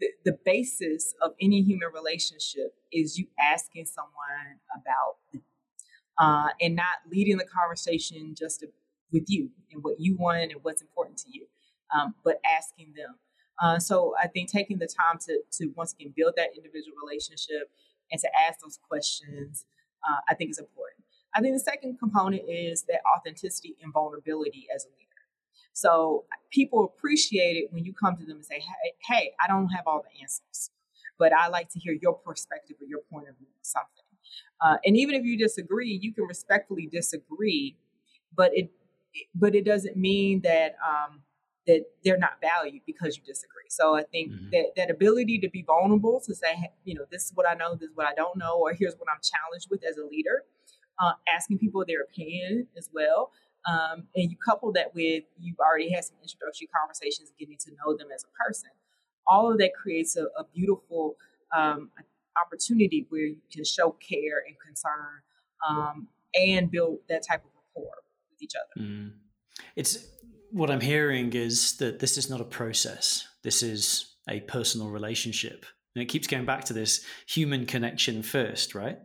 the, 0.00 0.08
the 0.24 0.38
basis 0.44 1.14
of 1.22 1.32
any 1.40 1.62
human 1.62 1.88
relationship 1.92 2.74
is 2.92 3.18
you 3.18 3.26
asking 3.40 3.86
someone 3.86 4.60
about 4.74 5.16
them. 5.32 5.42
uh, 6.18 6.48
and 6.60 6.76
not 6.76 6.98
leading 7.10 7.36
the 7.36 7.44
conversation 7.44 8.34
just 8.36 8.60
to, 8.60 8.68
with 9.12 9.24
you 9.28 9.50
and 9.72 9.82
what 9.82 9.96
you 9.98 10.16
want 10.16 10.52
and 10.52 10.60
what's 10.62 10.82
important 10.82 11.16
to 11.18 11.26
you, 11.30 11.46
um, 11.94 12.14
but 12.24 12.40
asking 12.44 12.92
them. 12.96 13.16
Uh, 13.62 13.78
so 13.78 14.14
I 14.22 14.28
think 14.28 14.50
taking 14.50 14.78
the 14.78 14.86
time 14.88 15.18
to 15.26 15.40
to 15.52 15.72
once 15.76 15.92
again 15.94 16.12
build 16.16 16.34
that 16.36 16.50
individual 16.56 16.96
relationship 17.02 17.70
and 18.12 18.20
to 18.20 18.28
ask 18.48 18.60
those 18.60 18.78
questions, 18.88 19.66
uh, 20.08 20.20
I 20.28 20.34
think 20.34 20.50
is 20.50 20.58
important. 20.58 21.04
I 21.34 21.40
think 21.40 21.54
the 21.54 21.60
second 21.60 21.98
component 21.98 22.42
is 22.48 22.84
that 22.84 23.00
authenticity 23.16 23.76
and 23.82 23.92
vulnerability 23.92 24.66
as 24.74 24.84
a 24.84 24.88
leader. 24.88 25.07
So 25.72 26.24
people 26.50 26.84
appreciate 26.84 27.56
it 27.56 27.72
when 27.72 27.84
you 27.84 27.92
come 27.92 28.16
to 28.16 28.24
them 28.24 28.36
and 28.36 28.44
say, 28.44 28.60
"Hey, 28.60 28.92
hey, 29.08 29.32
I 29.42 29.46
don't 29.46 29.68
have 29.68 29.86
all 29.86 30.02
the 30.02 30.20
answers, 30.20 30.70
but 31.18 31.32
I 31.32 31.48
like 31.48 31.68
to 31.70 31.78
hear 31.78 31.92
your 32.00 32.14
perspective 32.14 32.76
or 32.80 32.86
your 32.86 33.00
point 33.10 33.28
of 33.28 33.36
view 33.36 33.46
on 33.46 33.62
something." 33.62 34.04
Uh, 34.60 34.76
and 34.84 34.96
even 34.96 35.14
if 35.14 35.24
you 35.24 35.38
disagree, 35.38 35.98
you 36.02 36.12
can 36.12 36.24
respectfully 36.24 36.88
disagree, 36.90 37.76
but 38.34 38.50
it 38.54 38.70
but 39.34 39.54
it 39.54 39.64
doesn't 39.64 39.96
mean 39.96 40.40
that 40.42 40.76
um, 40.86 41.22
that 41.66 41.84
they're 42.04 42.18
not 42.18 42.40
valued 42.40 42.82
because 42.86 43.16
you 43.16 43.22
disagree. 43.24 43.68
So 43.68 43.94
I 43.94 44.02
think 44.02 44.32
mm-hmm. 44.32 44.50
that 44.50 44.72
that 44.76 44.90
ability 44.90 45.38
to 45.40 45.50
be 45.50 45.62
vulnerable 45.62 46.20
to 46.26 46.34
say, 46.34 46.72
you 46.84 46.94
know, 46.94 47.04
this 47.10 47.26
is 47.26 47.32
what 47.34 47.48
I 47.48 47.54
know, 47.54 47.74
this 47.74 47.90
is 47.90 47.96
what 47.96 48.06
I 48.06 48.14
don't 48.14 48.36
know, 48.36 48.58
or 48.58 48.72
here's 48.72 48.94
what 48.94 49.08
I'm 49.10 49.20
challenged 49.22 49.68
with 49.70 49.84
as 49.84 49.96
a 49.96 50.04
leader. 50.04 50.44
Uh, 51.00 51.12
asking 51.32 51.58
people 51.58 51.84
their 51.86 52.02
opinion 52.02 52.66
as 52.76 52.90
well. 52.92 53.30
Um, 53.68 54.04
and 54.14 54.30
you 54.30 54.36
couple 54.44 54.72
that 54.72 54.94
with 54.94 55.24
you've 55.38 55.58
already 55.58 55.90
had 55.90 56.04
some 56.04 56.16
introductory 56.22 56.68
conversations, 56.68 57.32
getting 57.38 57.58
to 57.58 57.70
know 57.72 57.96
them 57.96 58.08
as 58.14 58.24
a 58.24 58.44
person. 58.44 58.70
All 59.26 59.50
of 59.52 59.58
that 59.58 59.72
creates 59.74 60.16
a, 60.16 60.24
a 60.38 60.44
beautiful 60.54 61.16
um, 61.54 61.90
opportunity 62.40 63.06
where 63.10 63.26
you 63.26 63.40
can 63.52 63.64
show 63.64 63.90
care 63.90 64.42
and 64.46 64.56
concern 64.64 65.22
um, 65.68 66.08
and 66.34 66.70
build 66.70 66.98
that 67.08 67.26
type 67.28 67.44
of 67.44 67.50
rapport 67.54 67.92
with 68.30 68.42
each 68.42 68.54
other. 68.54 68.86
Mm. 68.86 69.12
It's 69.76 70.06
what 70.50 70.70
I'm 70.70 70.80
hearing 70.80 71.32
is 71.32 71.76
that 71.76 71.98
this 71.98 72.16
is 72.16 72.30
not 72.30 72.40
a 72.40 72.44
process. 72.44 73.26
This 73.42 73.62
is 73.62 74.16
a 74.28 74.40
personal 74.40 74.88
relationship. 74.88 75.66
And 75.94 76.02
it 76.02 76.06
keeps 76.06 76.26
going 76.26 76.44
back 76.44 76.64
to 76.66 76.72
this 76.72 77.04
human 77.26 77.66
connection 77.66 78.22
first, 78.22 78.74
right? 78.74 78.98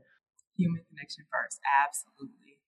Human 0.58 0.82
connection 0.90 1.26
first. 1.32 1.60
Absolutely. 1.86 2.60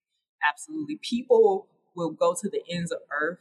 Absolutely. 0.49 0.99
People 1.01 1.67
will 1.95 2.11
go 2.11 2.33
to 2.33 2.49
the 2.49 2.61
ends 2.69 2.91
of 2.91 2.99
earth 3.11 3.39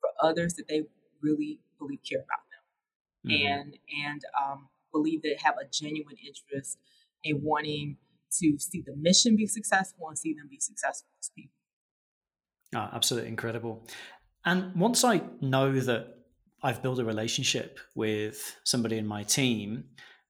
for 0.00 0.10
others 0.20 0.54
that 0.54 0.68
they 0.68 0.82
really 1.22 1.60
believe 1.78 2.00
care 2.08 2.20
about 2.20 2.44
them. 2.50 3.32
Mm-hmm. 3.32 3.46
And 3.46 3.78
and 4.06 4.22
um, 4.42 4.68
believe 4.92 5.22
they 5.22 5.36
have 5.42 5.54
a 5.60 5.66
genuine 5.70 6.16
interest 6.26 6.78
in 7.22 7.42
wanting 7.42 7.96
to 8.40 8.58
see 8.58 8.82
the 8.84 8.94
mission 8.96 9.36
be 9.36 9.46
successful 9.46 10.08
and 10.08 10.18
see 10.18 10.34
them 10.34 10.48
be 10.50 10.58
successful 10.60 11.08
as 11.20 11.30
people. 11.34 11.52
Oh, 12.74 12.88
absolutely 12.92 13.30
incredible. 13.30 13.86
And 14.44 14.74
once 14.74 15.04
I 15.04 15.22
know 15.40 15.78
that 15.80 16.18
I've 16.62 16.82
built 16.82 16.98
a 16.98 17.04
relationship 17.04 17.78
with 17.94 18.56
somebody 18.64 18.98
in 18.98 19.06
my 19.06 19.22
team 19.22 19.84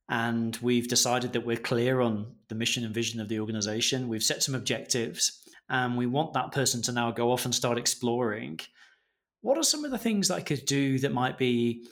and 0.08 0.56
we've 0.60 0.88
decided 0.88 1.32
that 1.32 1.46
we're 1.46 1.56
clear 1.56 2.00
on 2.00 2.34
the 2.48 2.54
mission 2.54 2.84
and 2.84 2.94
vision 2.94 3.20
of 3.20 3.28
the 3.28 3.40
organization, 3.40 4.08
we've 4.08 4.22
set 4.22 4.42
some 4.42 4.54
objectives, 4.54 5.42
and 5.68 5.96
we 5.96 6.06
want 6.06 6.34
that 6.34 6.52
person 6.52 6.82
to 6.82 6.92
now 6.92 7.10
go 7.10 7.32
off 7.32 7.44
and 7.44 7.54
start 7.54 7.78
exploring. 7.78 8.60
What 9.40 9.58
are 9.58 9.62
some 9.62 9.84
of 9.84 9.90
the 9.90 9.98
things 9.98 10.28
that 10.28 10.36
I 10.36 10.40
could 10.40 10.64
do 10.64 10.98
that 11.00 11.12
might 11.12 11.38
be 11.38 11.86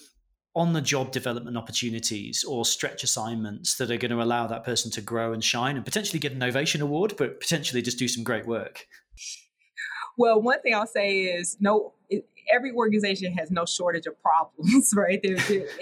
on 0.54 0.74
the 0.74 0.80
job 0.80 1.12
development 1.12 1.56
opportunities 1.56 2.44
or 2.44 2.64
stretch 2.64 3.02
assignments 3.02 3.76
that 3.76 3.90
are 3.90 3.96
going 3.96 4.11
to 4.11 4.22
allow 4.22 4.46
that 4.46 4.64
person 4.64 4.90
to 4.90 5.00
grow 5.00 5.32
and 5.32 5.42
shine 5.42 5.76
and 5.76 5.85
potentially 5.85 6.18
get 6.18 6.32
an 6.32 6.42
ovation 6.42 6.82
award, 6.82 7.14
but 7.16 7.40
potentially 7.40 7.80
just 7.80 7.98
do 7.98 8.06
some 8.06 8.22
great 8.22 8.46
work? 8.46 8.87
Well, 10.18 10.42
one 10.42 10.61
thing 10.61 10.74
I'll 10.74 10.87
say 10.87 11.22
is 11.22 11.56
no. 11.58 11.94
every 12.52 12.70
organization 12.72 13.32
has 13.35 13.50
no 13.50 13.64
shortage 13.64 14.04
of 14.04 14.20
problems, 14.22 14.92
right? 14.96 15.24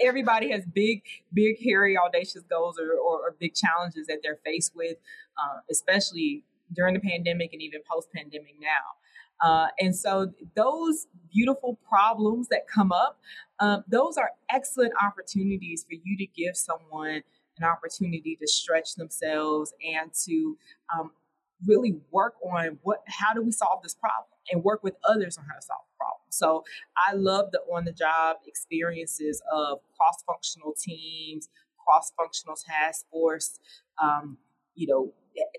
Everybody 0.01 0.51
has 0.51 0.63
big, 0.65 1.03
big, 1.33 1.57
hairy, 1.61 1.97
audacious 1.97 2.43
goals 2.49 2.79
or, 2.79 2.93
or, 2.93 3.27
or 3.27 3.35
big 3.37 3.53
challenges 3.53 4.07
that 4.07 4.19
they're 4.23 4.39
faced 4.45 4.73
with, 4.73 4.97
uh, 5.37 5.59
especially 5.69 6.45
during 6.73 6.93
the 6.93 6.99
pandemic 6.99 7.53
and 7.53 7.61
even 7.61 7.81
post-pandemic 7.89 8.55
now. 8.59 8.67
Uh, 9.41 9.67
and 9.79 9.95
so 9.95 10.31
those 10.55 11.07
beautiful 11.33 11.79
problems 11.87 12.47
that 12.49 12.67
come 12.67 12.91
up, 12.91 13.19
um, 13.59 13.83
those 13.87 14.17
are 14.17 14.31
excellent 14.51 14.93
opportunities 15.03 15.83
for 15.83 15.95
you 16.03 16.15
to 16.17 16.27
give 16.27 16.55
someone 16.55 17.23
an 17.57 17.63
opportunity 17.63 18.37
to 18.39 18.47
stretch 18.47 18.95
themselves 18.95 19.73
and 19.95 20.11
to 20.13 20.57
um, 20.95 21.11
really 21.67 21.99
work 22.11 22.35
on 22.43 22.79
what 22.83 22.99
how 23.07 23.33
do 23.33 23.41
we 23.41 23.51
solve 23.51 23.81
this 23.83 23.93
problem 23.93 24.25
and 24.51 24.63
work 24.63 24.83
with 24.83 24.95
others 25.07 25.37
on 25.37 25.43
how 25.45 25.55
to 25.55 25.61
solve 25.61 25.81
the 25.91 25.97
problem. 25.97 26.21
So 26.29 26.63
I 26.97 27.13
love 27.13 27.51
the 27.51 27.59
on 27.71 27.85
the 27.85 27.91
job 27.91 28.37
experiences 28.47 29.41
of 29.51 29.79
cross 29.95 30.23
functional 30.25 30.73
teams, 30.79 31.49
cross 31.83 32.11
functional 32.17 32.55
task 32.55 33.05
force. 33.11 33.59
Um, 34.01 34.37
you 34.75 34.87
know, 34.87 35.13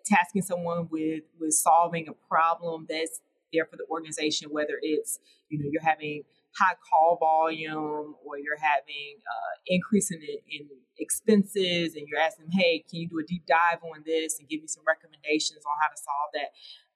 tasking 0.05 0.43
someone 0.43 0.89
with 0.91 1.25
with 1.41 1.53
solving 1.53 2.09
a 2.09 2.13
problem 2.29 2.87
that's 2.89 3.21
there 3.53 3.67
for 3.67 3.77
the 3.77 3.85
organization, 3.91 4.49
whether 4.51 4.79
it's 4.83 5.19
you 5.49 5.59
know 5.59 5.69
you're 5.71 5.83
having 5.83 6.23
high 6.59 6.75
call 6.89 7.17
volume 7.19 8.15
or 8.25 8.39
you're 8.39 8.59
having 8.61 9.17
uh, 9.21 9.55
increase 9.67 10.11
in, 10.11 10.21
in 10.23 10.69
expenses 10.99 11.95
and 11.95 12.07
you're 12.07 12.21
asking 12.21 12.51
hey, 12.51 12.85
can 12.89 13.01
you 13.01 13.09
do 13.09 13.19
a 13.19 13.25
deep 13.25 13.45
dive 13.47 13.79
on 13.83 14.03
this 14.05 14.39
and 14.39 14.49
give 14.49 14.61
me 14.61 14.67
some 14.67 14.85
recommendations 14.87 15.65
on 15.65 15.73
how 15.81 15.89
to 15.89 15.97
solve 15.97 16.31
that? 16.35 16.51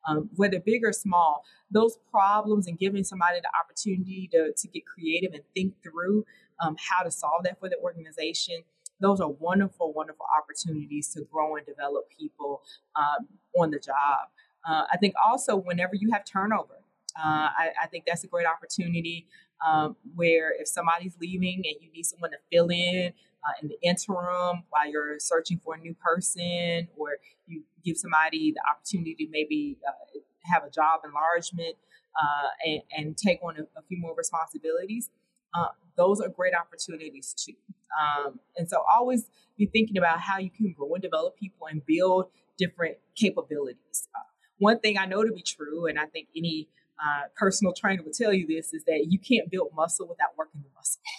Um, 0.08 0.30
whether 0.36 0.60
big 0.60 0.84
or 0.84 0.92
small, 0.92 1.42
those 1.70 1.98
problems 2.12 2.68
and 2.68 2.78
giving 2.78 3.02
somebody 3.02 3.40
the 3.40 3.50
opportunity 3.58 4.28
to, 4.32 4.52
to 4.56 4.68
get 4.68 4.84
creative 4.86 5.32
and 5.32 5.42
think 5.52 5.74
through 5.82 6.24
um, 6.62 6.76
how 6.78 7.02
to 7.02 7.10
solve 7.10 7.42
that 7.42 7.58
for 7.58 7.68
the 7.68 7.76
organization, 7.78 8.62
those 9.00 9.20
are 9.20 9.28
wonderful, 9.28 9.92
wonderful 9.92 10.26
opportunities 10.36 11.08
to 11.14 11.22
grow 11.30 11.56
and 11.56 11.66
develop 11.66 12.08
people 12.16 12.62
um, 12.94 13.26
on 13.58 13.70
the 13.70 13.78
job. 13.78 14.28
Uh, 14.68 14.82
I 14.92 14.96
think 14.96 15.14
also 15.24 15.56
whenever 15.56 15.94
you 15.94 16.10
have 16.12 16.24
turnover, 16.24 16.82
uh, 17.18 17.48
I, 17.56 17.68
I, 17.84 17.86
think 17.86 18.04
that's 18.06 18.24
a 18.24 18.26
great 18.26 18.46
opportunity 18.46 19.26
um, 19.66 19.96
where 20.14 20.52
if 20.60 20.68
somebody's 20.68 21.16
leaving 21.20 21.62
and 21.64 21.76
you 21.80 21.90
need 21.92 22.04
someone 22.04 22.30
to 22.30 22.36
fill 22.52 22.68
in 22.68 23.12
uh, 23.46 23.52
in 23.62 23.68
the 23.68 23.76
interim 23.82 24.64
while 24.70 24.90
you're 24.90 25.18
searching 25.18 25.60
for 25.64 25.74
a 25.74 25.78
new 25.78 25.94
person, 25.94 26.88
or 26.96 27.16
you 27.46 27.62
give 27.84 27.96
somebody 27.96 28.52
the 28.52 28.60
opportunity 28.70 29.14
to 29.14 29.26
maybe 29.30 29.78
uh, 29.86 30.18
have 30.52 30.64
a 30.64 30.70
job 30.70 31.00
enlargement 31.04 31.76
uh, 32.20 32.48
and, 32.66 32.82
and, 32.96 33.16
take 33.16 33.38
on 33.42 33.56
a, 33.56 33.62
a, 33.78 33.82
few 33.88 33.98
more 33.98 34.14
responsibilities. 34.16 35.10
Uh, 35.54 35.68
those 35.96 36.20
are 36.20 36.28
great 36.28 36.54
opportunities 36.54 37.34
too. 37.34 37.54
Um, 37.98 38.40
and 38.56 38.68
so 38.68 38.82
always 38.92 39.26
be 39.56 39.66
thinking 39.66 39.96
about 39.96 40.20
how 40.20 40.38
you 40.38 40.50
can 40.50 40.72
grow 40.76 40.94
and 40.94 41.02
develop 41.02 41.36
people 41.36 41.66
and 41.66 41.84
build 41.86 42.26
different 42.58 42.96
capabilities. 43.14 44.08
Uh, 44.14 44.20
one 44.58 44.80
thing 44.80 44.98
I 44.98 45.06
know 45.06 45.24
to 45.24 45.32
be 45.32 45.42
true, 45.42 45.86
and 45.86 45.98
I 45.98 46.06
think 46.06 46.28
any 46.36 46.68
uh, 46.98 47.28
personal 47.36 47.72
trainer 47.72 48.02
will 48.02 48.12
tell 48.12 48.32
you 48.32 48.46
this, 48.46 48.72
is 48.72 48.84
that 48.84 49.06
you 49.08 49.18
can't 49.18 49.50
build 49.50 49.68
muscle 49.74 50.06
without 50.08 50.30
working 50.36 50.62
the 50.62 50.70
muscle. 50.74 51.02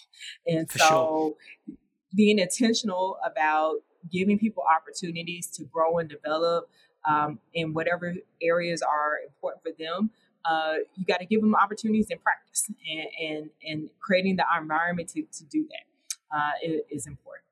And 0.47 0.69
For 0.69 0.79
so 0.79 1.35
sure. 1.67 1.75
being 2.13 2.39
intentional 2.39 3.17
about 3.23 3.75
giving 4.11 4.39
people 4.39 4.63
opportunities 4.63 5.47
to 5.51 5.63
grow 5.65 5.99
and 5.99 6.09
develop 6.09 6.69
um, 7.07 7.39
in 7.53 7.73
whatever 7.73 8.15
areas 8.41 8.81
are 8.81 9.19
important 9.25 9.63
for 9.63 9.71
them. 9.77 10.09
Uh, 10.43 10.75
you 10.95 11.05
got 11.05 11.19
to 11.19 11.25
give 11.25 11.41
them 11.41 11.55
opportunities 11.55 12.07
in 12.09 12.17
practice 12.19 12.69
and, 12.89 13.07
and, 13.21 13.49
and 13.63 13.89
creating 13.99 14.37
the 14.37 14.45
environment 14.59 15.09
to, 15.09 15.21
to 15.31 15.43
do 15.45 15.67
that 15.69 15.85
uh, 16.31 16.51
is 16.89 17.07
important. 17.07 17.43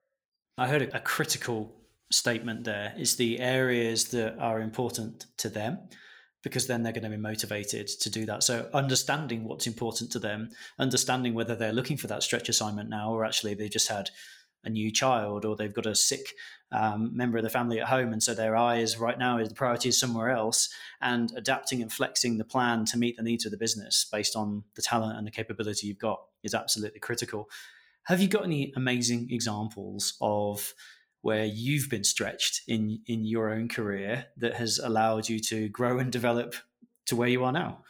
I 0.57 0.67
heard 0.67 0.81
a 0.93 0.99
critical 0.99 1.73
statement 2.11 2.63
there 2.63 2.93
is 2.97 3.15
the 3.15 3.39
areas 3.39 4.05
that 4.05 4.37
are 4.39 4.61
important 4.61 5.25
to 5.37 5.49
them 5.49 5.79
because 6.43 6.67
then 6.67 6.83
they're 6.83 6.93
going 6.93 7.03
to 7.03 7.09
be 7.09 7.17
motivated 7.17 7.87
to 7.87 8.09
do 8.09 8.25
that. 8.27 8.43
So 8.43 8.69
understanding 8.71 9.45
what's 9.45 9.65
important 9.65 10.11
to 10.11 10.19
them, 10.19 10.51
understanding 10.77 11.33
whether 11.33 11.55
they're 11.55 11.73
looking 11.73 11.97
for 11.97 12.07
that 12.07 12.21
stretch 12.21 12.47
assignment 12.49 12.89
now 12.89 13.11
or 13.11 13.25
actually 13.25 13.55
they 13.55 13.67
just 13.67 13.87
had 13.87 14.11
a 14.63 14.69
new 14.69 14.91
child 14.91 15.45
or 15.45 15.55
they've 15.55 15.73
got 15.73 15.85
a 15.85 15.95
sick 15.95 16.33
um, 16.71 17.15
member 17.15 17.37
of 17.37 17.43
the 17.43 17.49
family 17.49 17.79
at 17.79 17.87
home 17.87 18.11
and 18.11 18.21
so 18.21 18.33
their 18.33 18.55
eyes 18.55 18.97
right 18.97 19.17
now 19.17 19.37
is 19.37 19.49
the 19.49 19.55
priority 19.55 19.89
is 19.89 19.99
somewhere 19.99 20.29
else 20.29 20.69
and 21.01 21.31
adapting 21.35 21.81
and 21.81 21.91
flexing 21.91 22.37
the 22.37 22.43
plan 22.43 22.85
to 22.85 22.97
meet 22.97 23.15
the 23.15 23.23
needs 23.23 23.45
of 23.45 23.51
the 23.51 23.57
business 23.57 24.07
based 24.11 24.35
on 24.35 24.63
the 24.75 24.81
talent 24.81 25.17
and 25.17 25.25
the 25.25 25.31
capability 25.31 25.87
you've 25.87 25.99
got 25.99 26.19
is 26.43 26.53
absolutely 26.53 26.99
critical 26.99 27.47
have 28.05 28.21
you 28.21 28.27
got 28.27 28.43
any 28.43 28.71
amazing 28.75 29.27
examples 29.31 30.15
of 30.21 30.73
where 31.21 31.45
you've 31.45 31.89
been 31.89 32.03
stretched 32.03 32.61
in 32.67 32.99
in 33.07 33.25
your 33.25 33.51
own 33.51 33.67
career 33.67 34.27
that 34.37 34.53
has 34.55 34.79
allowed 34.79 35.27
you 35.27 35.39
to 35.39 35.69
grow 35.69 35.97
and 35.97 36.11
develop 36.11 36.55
to 37.07 37.15
where 37.15 37.27
you 37.27 37.43
are 37.43 37.51
now? 37.51 37.83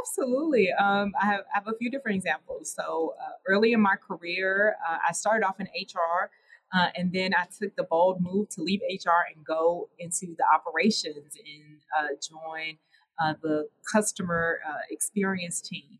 Absolutely. 0.00 0.72
Um, 0.72 1.12
I, 1.20 1.26
have, 1.26 1.40
I, 1.40 1.58
have, 1.58 1.68
a 1.68 1.76
few 1.76 1.90
different 1.90 2.16
examples. 2.16 2.72
So, 2.72 3.14
uh, 3.20 3.32
early 3.46 3.72
in 3.72 3.80
my 3.80 3.96
career, 3.96 4.76
uh, 4.88 4.98
I 5.06 5.12
started 5.12 5.44
off 5.44 5.58
in 5.60 5.66
HR. 5.66 6.30
Uh, 6.72 6.86
and 6.94 7.12
then 7.12 7.34
I 7.34 7.46
took 7.58 7.74
the 7.74 7.82
bold 7.82 8.20
move 8.20 8.48
to 8.50 8.62
leave 8.62 8.80
HR 8.88 9.26
and 9.34 9.44
go 9.44 9.88
into 9.98 10.36
the 10.38 10.44
operations 10.54 11.34
and 11.34 11.80
uh, 11.98 12.08
join 12.22 12.78
uh, 13.22 13.34
the 13.42 13.68
customer 13.92 14.60
uh, 14.68 14.78
experience 14.88 15.60
team. 15.60 15.98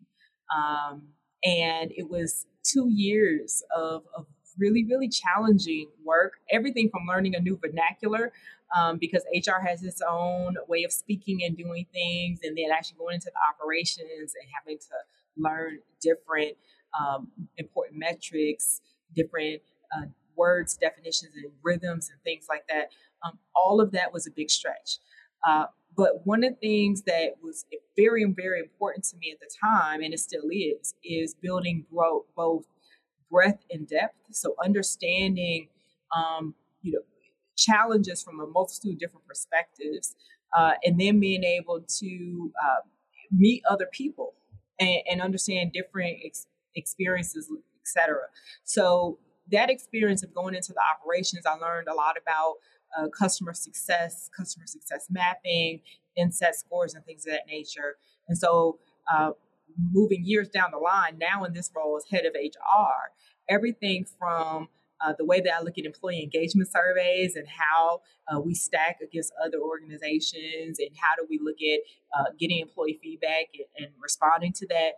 Um, 0.55 1.09
and 1.43 1.91
it 1.97 2.09
was 2.09 2.47
two 2.65 2.89
years 2.91 3.63
of, 3.77 4.05
of 4.17 4.27
really, 4.59 4.85
really 4.85 5.09
challenging 5.09 5.89
work. 6.05 6.35
Everything 6.51 6.91
from 6.91 7.03
learning 7.09 7.35
a 7.35 7.41
new 7.41 7.57
vernacular, 7.57 8.33
um, 8.77 8.99
because 8.99 9.25
HR 9.35 9.65
has 9.67 9.83
its 9.83 10.01
own 10.09 10.57
way 10.69 10.85
of 10.85 10.93
speaking 10.93 11.41
and 11.45 11.57
doing 11.57 11.87
things, 11.93 12.41
and 12.43 12.57
then 12.57 12.67
actually 12.73 12.99
going 12.99 13.15
into 13.15 13.31
the 13.33 13.41
operations 13.49 14.35
and 14.41 14.49
having 14.59 14.79
to 14.79 14.95
learn 15.37 15.79
different 16.01 16.57
um, 16.99 17.29
important 17.57 17.99
metrics, 17.99 18.81
different 19.15 19.63
uh, 19.97 20.07
words, 20.37 20.77
definitions, 20.77 21.33
and 21.37 21.53
rhythms, 21.63 22.11
and 22.11 22.21
things 22.23 22.47
like 22.49 22.65
that. 22.69 22.91
Um, 23.25 23.39
all 23.55 23.81
of 23.81 23.93
that 23.93 24.13
was 24.13 24.27
a 24.27 24.31
big 24.31 24.51
stretch. 24.51 24.99
Uh, 25.47 25.67
but 26.01 26.25
one 26.25 26.43
of 26.43 26.55
the 26.55 26.57
things 26.67 27.03
that 27.03 27.33
was 27.43 27.67
very, 27.95 28.25
very 28.25 28.59
important 28.59 29.05
to 29.05 29.19
me 29.19 29.33
at 29.33 29.39
the 29.39 29.51
time, 29.63 30.01
and 30.01 30.15
it 30.15 30.19
still 30.19 30.49
is, 30.51 30.95
is 31.05 31.35
building 31.35 31.85
bro- 31.93 32.25
both 32.35 32.65
breadth 33.31 33.63
and 33.71 33.87
depth. 33.87 34.17
So 34.31 34.55
understanding, 34.65 35.69
um, 36.17 36.55
you 36.81 36.93
know, 36.93 37.01
challenges 37.55 38.23
from 38.23 38.41
a 38.41 38.47
multitude 38.47 38.95
of 38.95 38.99
different 38.99 39.27
perspectives, 39.27 40.17
uh, 40.57 40.73
and 40.83 40.99
then 40.99 41.21
being 41.21 41.45
able 41.45 41.83
to 41.99 42.51
uh, 42.65 42.81
meet 43.31 43.63
other 43.69 43.87
people 43.93 44.33
and, 44.79 45.03
and 45.07 45.21
understand 45.21 45.75
different 45.75 46.17
ex- 46.25 46.47
experiences, 46.77 47.53
etc. 47.83 48.21
So 48.65 49.19
that 49.53 49.69
experience 49.69 50.23
of 50.23 50.33
going 50.33 50.55
into 50.55 50.73
the 50.73 50.81
operations, 50.81 51.45
I 51.45 51.57
learned 51.57 51.89
a 51.89 51.95
lot 51.95 52.17
about 52.17 52.55
uh, 52.99 53.09
customer 53.09 53.55
success, 53.55 54.31
customer 54.37 54.67
success 54.67 55.07
mapping, 55.11 55.81
NCSET 56.19 56.55
scores, 56.55 56.95
and 56.95 57.05
things 57.05 57.27
of 57.27 57.33
that 57.33 57.47
nature. 57.47 57.97
And 58.29 58.37
so, 58.37 58.79
uh, 59.13 59.33
moving 59.93 60.25
years 60.25 60.49
down 60.49 60.71
the 60.73 60.79
line, 60.79 61.19
now 61.19 61.45
in 61.45 61.53
this 61.53 61.71
role 61.75 61.97
as 61.97 62.05
head 62.11 62.27
of 62.27 62.35
HR, 62.35 63.13
everything 63.49 64.05
from 64.19 64.69
uh, 65.01 65.15
the 65.17 65.25
way 65.25 65.41
that 65.41 65.53
I 65.55 65.63
look 65.63 65.79
at 65.79 65.85
employee 65.85 66.23
engagement 66.23 66.71
surveys 66.71 67.37
and 67.37 67.47
how 67.49 68.03
uh, 68.29 68.41
we 68.41 68.55
stack 68.55 68.99
against 69.03 69.33
other 69.43 69.59
organizations, 69.59 70.79
and 70.79 70.91
how 71.01 71.15
do 71.17 71.27
we 71.29 71.41
look 71.43 71.57
at 71.63 71.81
uh, 72.19 72.31
getting 72.39 72.59
employee 72.59 72.99
feedback 73.03 73.47
and, 73.55 73.87
and 73.87 73.95
responding 74.03 74.53
to 74.55 74.67
that, 74.69 74.93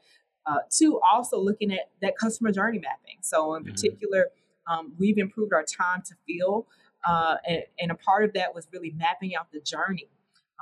uh, 0.47 0.59
to 0.79 1.01
also 1.11 1.39
looking 1.39 1.73
at 1.73 1.91
that 2.01 2.17
customer 2.19 2.51
journey 2.51 2.79
mapping. 2.79 3.19
So, 3.21 3.55
in 3.55 3.63
mm-hmm. 3.63 3.73
particular, 3.73 4.27
um, 4.67 4.93
we've 4.99 5.19
improved 5.19 5.53
our 5.53 5.65
time 5.65 6.03
to 6.07 6.15
fill, 6.27 6.67
uh, 7.05 7.37
and, 7.47 7.63
and, 7.79 7.91
a 7.91 7.95
part 7.95 8.25
of 8.25 8.33
that 8.35 8.55
was 8.55 8.69
really 8.73 8.93
mapping 8.97 9.35
out 9.35 9.51
the 9.53 9.61
journey. 9.61 10.09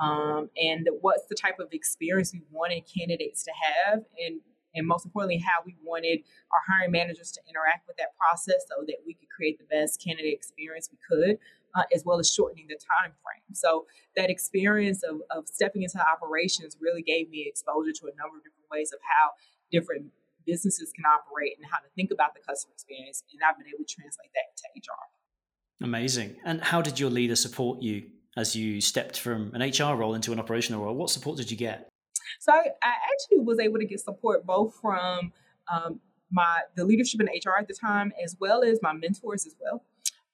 Um, 0.00 0.48
and 0.57 0.88
what's 1.00 1.26
the 1.29 1.35
type 1.35 1.59
of 1.59 1.68
experience 1.72 2.33
we 2.33 2.42
wanted 2.50 2.85
candidates 2.87 3.42
to 3.44 3.53
have, 3.53 4.00
and 4.18 4.40
and 4.74 4.87
most 4.87 5.05
importantly, 5.05 5.38
how 5.38 5.62
we 5.66 5.76
wanted 5.83 6.22
our 6.53 6.62
hiring 6.68 6.92
managers 6.92 7.33
to 7.33 7.40
interact 7.48 7.87
with 7.88 7.96
that 7.96 8.16
process 8.16 8.64
so 8.70 8.85
that 8.87 9.03
we 9.05 9.14
could 9.14 9.29
create 9.29 9.59
the 9.59 9.66
best 9.66 10.03
candidate 10.03 10.33
experience 10.33 10.88
we 10.92 10.98
could, 11.03 11.38
uh, 11.74 11.83
as 11.94 12.05
well 12.05 12.18
as 12.18 12.31
shortening 12.31 12.66
the 12.68 12.79
time 12.79 13.12
frame. 13.22 13.50
So 13.53 13.87
that 14.16 14.31
experience 14.31 15.03
of, 15.03 15.22
of 15.31 15.48
stepping 15.48 15.83
into 15.83 15.98
operations 15.98 16.76
really 16.81 17.03
gave 17.03 17.29
me 17.31 17.46
exposure 17.48 17.92
to 17.92 18.07
a 18.07 18.14
number 18.14 18.38
of 18.38 18.46
different 18.46 18.70
ways 18.70 18.92
of 18.92 19.00
how 19.03 19.35
different 19.70 20.07
businesses 20.46 20.92
can 20.94 21.05
operate 21.05 21.59
and 21.59 21.66
how 21.66 21.79
to 21.79 21.90
think 21.94 22.11
about 22.11 22.35
the 22.35 22.40
customer 22.40 22.74
experience. 22.74 23.22
And 23.33 23.42
I've 23.42 23.59
been 23.59 23.68
able 23.68 23.85
to 23.85 23.90
translate 23.90 24.31
that 24.35 24.55
into 24.55 24.66
HR. 24.87 25.20
Amazing. 25.83 26.37
And 26.45 26.61
how 26.61 26.83
did 26.83 27.01
your 27.01 27.11
leader 27.11 27.37
support 27.37 27.81
you 27.81 28.05
as 28.37 28.55
you 28.55 28.81
stepped 28.81 29.19
from 29.19 29.53
an 29.55 29.62
HR 29.62 29.97
role 29.97 30.14
into 30.14 30.33
an 30.33 30.38
operational 30.38 30.85
role? 30.85 30.95
What 30.95 31.11
support 31.11 31.38
did 31.38 31.51
you 31.51 31.57
get? 31.57 31.88
So 32.38 32.53
I, 32.53 32.62
actually 32.62 33.40
was 33.40 33.59
able 33.59 33.79
to 33.79 33.87
get 33.87 34.01
support 34.01 34.47
both 34.47 34.75
from 34.81 35.33
um, 35.73 36.01
my 36.31 36.61
the 36.77 36.85
leadership 36.85 37.21
in 37.21 37.27
HR 37.27 37.59
at 37.59 37.66
the 37.66 37.75
time, 37.75 38.12
as 38.23 38.37
well 38.38 38.62
as 38.62 38.79
my 38.83 38.93
mentors 38.93 39.47
as 39.47 39.57
well. 39.61 39.83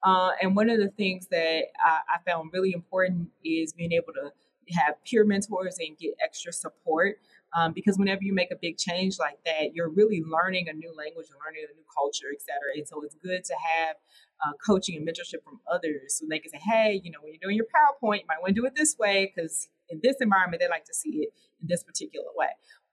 Uh, 0.03 0.33
and 0.43 0.55
one 0.55 0.69
of 0.69 0.79
the 0.79 0.91
things 0.91 1.27
that 1.29 1.63
I, 1.85 1.99
I, 2.15 2.31
found 2.31 2.51
really 2.53 2.73
important 2.73 3.29
is 3.45 3.73
being 3.73 3.93
able 3.93 4.13
to 4.13 4.31
have 4.79 5.03
peer 5.05 5.25
mentors 5.25 5.79
and 5.79 5.97
get 5.97 6.15
extra 6.23 6.53
support. 6.53 7.19
Um, 7.57 7.73
because 7.73 7.97
whenever 7.97 8.23
you 8.23 8.35
make 8.35 8.51
a 8.51 8.57
big 8.57 8.77
change 8.77 9.19
like 9.19 9.39
that, 9.47 9.75
you're 9.75 9.89
really 9.89 10.23
learning 10.23 10.69
a 10.69 10.73
new 10.75 10.93
language 10.95 11.29
and 11.31 11.39
learning 11.45 11.65
a 11.71 11.75
new 11.75 11.85
culture, 11.97 12.27
et 12.33 12.43
cetera. 12.43 12.77
And 12.77 12.87
so 12.87 13.03
it's 13.03 13.15
good 13.15 13.45
to 13.45 13.55
have 13.55 13.97
uh, 14.45 14.53
coaching 14.65 14.97
and 14.97 15.07
mentorship 15.07 15.43
from 15.45 15.61
others 15.71 16.19
so 16.19 16.27
they 16.29 16.39
can 16.39 16.51
say, 16.51 16.59
hey, 16.59 17.01
you 17.03 17.11
know, 17.11 17.19
when 17.23 17.33
you're 17.33 17.41
doing 17.43 17.57
your 17.57 17.67
PowerPoint, 17.67 18.21
you 18.21 18.27
might 18.29 18.41
want 18.41 18.55
to 18.55 18.61
do 18.61 18.67
it 18.67 18.75
this 18.75 18.97
way 18.99 19.33
because 19.35 19.69
in 19.89 20.01
this 20.03 20.17
environment, 20.21 20.61
they 20.61 20.69
like 20.69 20.85
to 20.85 20.95
see 20.95 21.23
it 21.23 21.33
in 21.61 21.69
this 21.69 21.83
particular 21.83 22.27
way. 22.35 22.49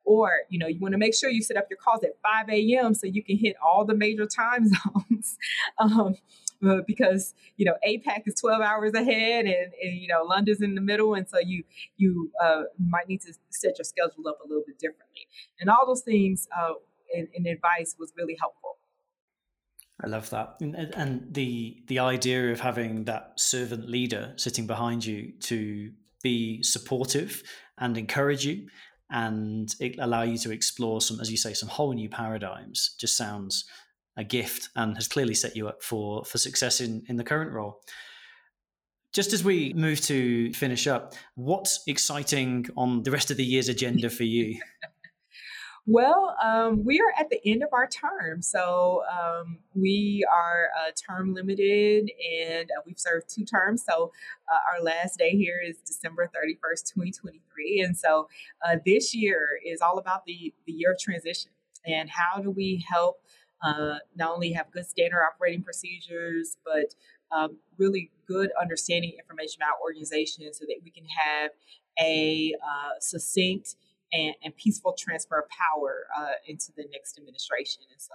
Or, 0.05 0.31
you 0.49 0.59
know, 0.59 0.67
you 0.67 0.79
want 0.79 0.93
to 0.93 0.97
make 0.97 1.15
sure 1.15 1.29
you 1.29 1.41
set 1.41 1.55
up 1.55 1.67
your 1.69 1.77
calls 1.77 2.03
at 2.03 2.11
5 2.21 2.49
a.m. 2.49 2.93
so 2.93 3.07
you 3.07 3.23
can 3.23 3.37
hit 3.37 3.55
all 3.65 3.85
the 3.85 3.95
major 3.95 4.25
time 4.25 4.67
zones. 5.13 5.37
um, 5.79 6.15
uh, 6.65 6.77
because 6.87 7.33
you 7.57 7.65
know 7.65 7.73
APAC 7.85 8.23
is 8.25 8.35
12 8.39 8.61
hours 8.61 8.93
ahead 8.93 9.45
and, 9.45 9.73
and, 9.81 9.97
you 9.97 10.07
know 10.07 10.23
London's 10.23 10.61
in 10.61 10.75
the 10.75 10.81
middle 10.81 11.13
and 11.13 11.27
so 11.27 11.37
you 11.39 11.63
you 11.97 12.31
uh, 12.41 12.63
might 12.79 13.07
need 13.09 13.21
to 13.21 13.33
set 13.49 13.77
your 13.77 13.83
schedule 13.83 14.27
up 14.27 14.37
a 14.43 14.47
little 14.47 14.63
bit 14.65 14.79
differently 14.79 15.27
and 15.59 15.69
all 15.69 15.85
those 15.85 16.01
things 16.01 16.47
uh, 16.57 16.73
and, 17.13 17.27
and 17.35 17.47
advice 17.47 17.95
was 17.99 18.13
really 18.17 18.37
helpful 18.39 18.77
I 20.03 20.07
love 20.07 20.29
that, 20.31 20.55
and, 20.59 20.75
and, 20.75 21.33
the 21.33 21.81
the 21.87 21.99
idea 21.99 22.51
of 22.51 22.59
having 22.59 23.05
that 23.05 23.33
servant 23.37 23.87
leader 23.87 24.33
sitting 24.35 24.67
behind 24.67 25.05
you 25.05 25.31
to 25.41 25.91
be 26.21 26.61
supportive 26.61 27.41
and 27.77 27.97
encourage 27.97 28.45
you, 28.45 28.67
and 29.09 29.73
allow 29.99 30.23
you 30.23 30.37
to 30.39 30.51
explore 30.51 30.99
some, 30.99 31.21
as 31.21 31.31
you 31.31 31.37
say, 31.37 31.53
some 31.53 31.69
whole 31.69 31.93
new 31.93 32.09
paradigms. 32.09 32.95
Just 32.99 33.15
sounds 33.15 33.65
a 34.17 34.25
gift, 34.25 34.69
and 34.75 34.95
has 34.95 35.07
clearly 35.07 35.35
set 35.35 35.55
you 35.55 35.69
up 35.69 35.81
for 35.81 36.25
for 36.25 36.37
success 36.37 36.81
in 36.81 37.03
in 37.07 37.15
the 37.15 37.23
current 37.23 37.51
role. 37.53 37.81
Just 39.13 39.31
as 39.31 39.43
we 39.43 39.73
move 39.73 40.01
to 40.01 40.51
finish 40.53 40.85
up, 40.87 41.13
what's 41.35 41.81
exciting 41.87 42.65
on 42.75 43.03
the 43.03 43.11
rest 43.11 43.31
of 43.31 43.37
the 43.37 43.45
year's 43.45 43.69
agenda 43.69 44.09
for 44.09 44.23
you? 44.23 44.59
Well, 45.85 46.37
um, 46.41 46.85
we 46.85 47.01
are 47.01 47.13
at 47.19 47.29
the 47.29 47.41
end 47.45 47.61
of 47.61 47.69
our 47.73 47.87
term. 47.87 48.41
So 48.41 49.03
um, 49.11 49.57
we 49.75 50.25
are 50.31 50.69
uh, 50.79 50.91
term 50.91 51.33
limited 51.33 52.09
and 52.41 52.69
uh, 52.71 52.81
we've 52.85 52.99
served 52.99 53.27
two 53.27 53.43
terms. 53.43 53.83
So 53.85 54.13
uh, 54.49 54.59
our 54.73 54.83
last 54.83 55.17
day 55.19 55.31
here 55.31 55.59
is 55.61 55.79
December 55.85 56.27
31st, 56.27 56.93
2023. 56.93 57.81
And 57.85 57.97
so 57.97 58.29
uh, 58.65 58.77
this 58.85 59.13
year 59.13 59.59
is 59.65 59.81
all 59.81 59.97
about 59.97 60.25
the, 60.25 60.53
the 60.65 60.71
year 60.71 60.93
of 60.93 60.99
transition 60.99 61.51
and 61.85 62.09
how 62.09 62.41
do 62.41 62.49
we 62.49 62.85
help 62.89 63.17
uh, 63.61 63.97
not 64.15 64.31
only 64.31 64.53
have 64.53 64.71
good 64.71 64.85
standard 64.85 65.21
operating 65.21 65.63
procedures, 65.63 66.57
but 66.63 66.95
um, 67.35 67.57
really 67.77 68.09
good 68.25 68.51
understanding 68.61 69.13
information 69.19 69.61
about 69.61 69.75
organizations 69.83 70.59
so 70.59 70.65
that 70.65 70.77
we 70.81 70.91
can 70.91 71.05
have 71.05 71.51
a 71.99 72.53
uh, 72.61 72.91
succinct 73.01 73.75
and, 74.13 74.35
and 74.43 74.55
peaceful 74.55 74.95
transfer 74.97 75.39
of 75.39 75.45
power 75.49 76.05
uh, 76.17 76.37
into 76.47 76.71
the 76.77 76.85
next 76.91 77.17
administration. 77.17 77.81
And 77.91 77.99
so 77.99 78.13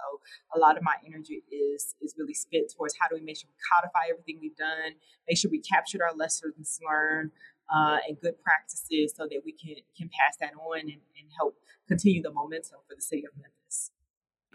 a 0.55 0.59
lot 0.59 0.77
of 0.77 0.83
my 0.83 0.95
energy 1.05 1.43
is 1.51 1.95
is 2.01 2.15
really 2.17 2.33
spent 2.33 2.71
towards 2.75 2.95
how 2.99 3.07
do 3.07 3.15
we 3.15 3.21
make 3.21 3.37
sure 3.37 3.49
we 3.51 3.59
codify 3.69 4.09
everything 4.09 4.39
we've 4.41 4.57
done, 4.57 4.95
make 5.27 5.37
sure 5.37 5.51
we 5.51 5.59
captured 5.59 6.01
our 6.01 6.15
lessons 6.15 6.79
learned 6.87 7.31
uh, 7.73 7.97
and 8.07 8.19
good 8.21 8.41
practices 8.41 9.13
so 9.15 9.27
that 9.29 9.41
we 9.45 9.51
can 9.51 9.75
can 9.95 10.09
pass 10.09 10.37
that 10.39 10.53
on 10.55 10.79
and, 10.79 10.89
and 10.89 11.27
help 11.37 11.55
continue 11.87 12.21
the 12.21 12.31
momentum 12.31 12.79
for 12.87 12.95
the 12.95 13.01
city 13.01 13.25
of 13.25 13.31
Memphis. 13.35 13.91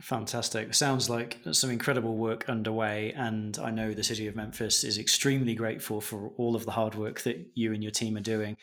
Fantastic. 0.01 0.75
Sounds 0.75 1.09
like 1.09 1.39
some 1.53 1.71
incredible 1.71 2.17
work 2.17 2.49
underway. 2.49 3.13
And 3.17 3.57
I 3.59 3.71
know 3.71 3.93
the 3.93 4.03
city 4.03 4.27
of 4.27 4.35
Memphis 4.35 4.83
is 4.83 4.99
extremely 4.99 5.55
grateful 5.55 6.01
for 6.01 6.33
all 6.37 6.57
of 6.57 6.65
the 6.65 6.73
hard 6.73 6.97
work 6.97 7.21
that 7.23 7.47
you 7.55 7.73
and 7.73 7.83
your 7.83 7.93
team 7.93 8.17
are 8.17 8.21
doing. 8.21 8.57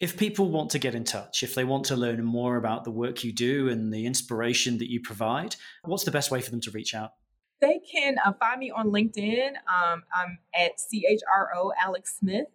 If 0.00 0.16
people 0.16 0.50
want 0.50 0.70
to 0.70 0.78
get 0.78 0.94
in 0.94 1.04
touch, 1.04 1.42
if 1.42 1.54
they 1.54 1.62
want 1.62 1.84
to 1.86 1.96
learn 1.96 2.24
more 2.24 2.56
about 2.56 2.84
the 2.84 2.90
work 2.90 3.22
you 3.22 3.32
do 3.32 3.68
and 3.68 3.92
the 3.92 4.06
inspiration 4.06 4.78
that 4.78 4.90
you 4.90 4.98
provide, 4.98 5.56
what's 5.84 6.04
the 6.04 6.10
best 6.10 6.30
way 6.30 6.40
for 6.40 6.50
them 6.50 6.62
to 6.62 6.70
reach 6.70 6.94
out? 6.94 7.10
They 7.60 7.80
can 7.80 8.16
uh, 8.24 8.32
find 8.32 8.58
me 8.58 8.70
on 8.70 8.86
LinkedIn. 8.86 9.48
Um, 9.68 10.04
I'm 10.14 10.38
at 10.58 10.72
CHRO 10.78 11.72
Alex 11.78 12.16
Smith. 12.18 12.46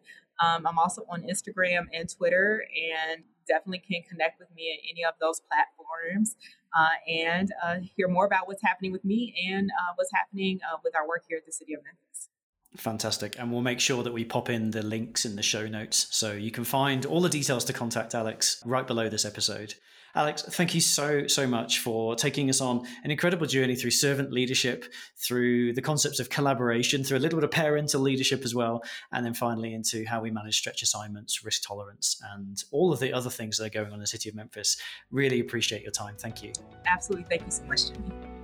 Um, 0.44 0.66
I'm 0.66 0.80
also 0.80 1.06
on 1.08 1.22
Instagram 1.22 1.84
and 1.94 2.10
Twitter, 2.10 2.64
and 3.00 3.24
definitely 3.48 3.84
can 3.88 4.02
connect 4.10 4.40
with 4.40 4.50
me 4.56 4.74
at 4.74 4.80
any 4.90 5.06
of 5.06 5.14
those 5.22 5.40
platforms 5.42 6.36
uh, 6.76 6.98
and 7.08 7.54
uh, 7.64 7.76
hear 7.96 8.08
more 8.08 8.26
about 8.26 8.48
what's 8.48 8.64
happening 8.64 8.92
with 8.92 9.06
me 9.06 9.36
and 9.48 9.70
uh, 9.80 9.94
what's 9.96 10.12
happening 10.12 10.60
uh, 10.68 10.78
with 10.84 10.96
our 10.96 11.08
work 11.08 11.24
here 11.30 11.38
at 11.38 11.46
the 11.46 11.54
City 11.54 11.76
of 11.76 11.82
Memphis. 11.84 12.30
Fantastic. 12.78 13.38
And 13.40 13.52
we'll 13.52 13.62
make 13.62 13.80
sure 13.80 14.04
that 14.04 14.14
we 14.14 14.26
pop 14.26 14.50
in 14.50 14.72
the 14.72 14.84
links 14.84 15.26
in 15.26 15.36
the 15.36 15.44
show 15.44 15.68
notes 15.68 16.08
so 16.12 16.34
you 16.34 16.52
can 16.52 16.64
find 16.64 17.06
all 17.06 17.22
the 17.22 17.30
details 17.30 17.66
to 17.66 17.74
contact 17.74 18.14
Alex 18.14 18.62
right 18.66 18.86
below 18.86 19.10
this 19.10 19.26
episode. 19.26 19.76
Alex, 20.16 20.44
thank 20.44 20.74
you 20.74 20.80
so, 20.80 21.28
so 21.28 21.46
much 21.46 21.80
for 21.80 22.16
taking 22.16 22.50
us 22.50 22.62
on 22.62 22.88
an 23.04 23.12
incredible 23.12 23.46
journey 23.46 23.76
through 23.76 23.92
servant 23.92 24.32
leadership, 24.32 24.86
through 25.18 25.74
the 25.74 25.82
concepts 25.82 26.22
of 26.22 26.30
collaboration, 26.30 27.04
through 27.04 27.18
a 27.18 27.20
little 27.20 27.38
bit 27.38 27.44
of 27.44 27.52
parental 27.52 28.00
leadership 28.00 28.46
as 28.46 28.56
well, 28.56 28.82
and 29.12 29.26
then 29.26 29.34
finally 29.34 29.74
into 29.74 30.06
how 30.06 30.22
we 30.22 30.32
manage 30.32 30.58
stretch 30.58 30.82
assignments, 30.82 31.44
risk 31.44 31.64
tolerance, 31.68 32.22
and 32.34 32.64
all 32.72 32.94
of 32.94 33.00
the 33.02 33.12
other 33.12 33.30
things 33.30 33.58
that 33.58 33.66
are 33.66 33.70
going 33.70 33.88
on 33.88 33.96
in 33.96 34.00
the 34.00 34.08
city 34.08 34.30
of 34.30 34.36
Memphis. 34.36 34.78
Really 35.12 35.42
appreciate 35.42 35.82
your 35.82 35.92
time. 35.92 36.16
Thank 36.18 36.42
you. 36.42 36.54
Absolutely. 36.88 37.26
Thank 37.28 37.46
you 37.46 37.52
so 37.52 37.64
much, 37.66 37.90
Jimmy. 37.90 38.35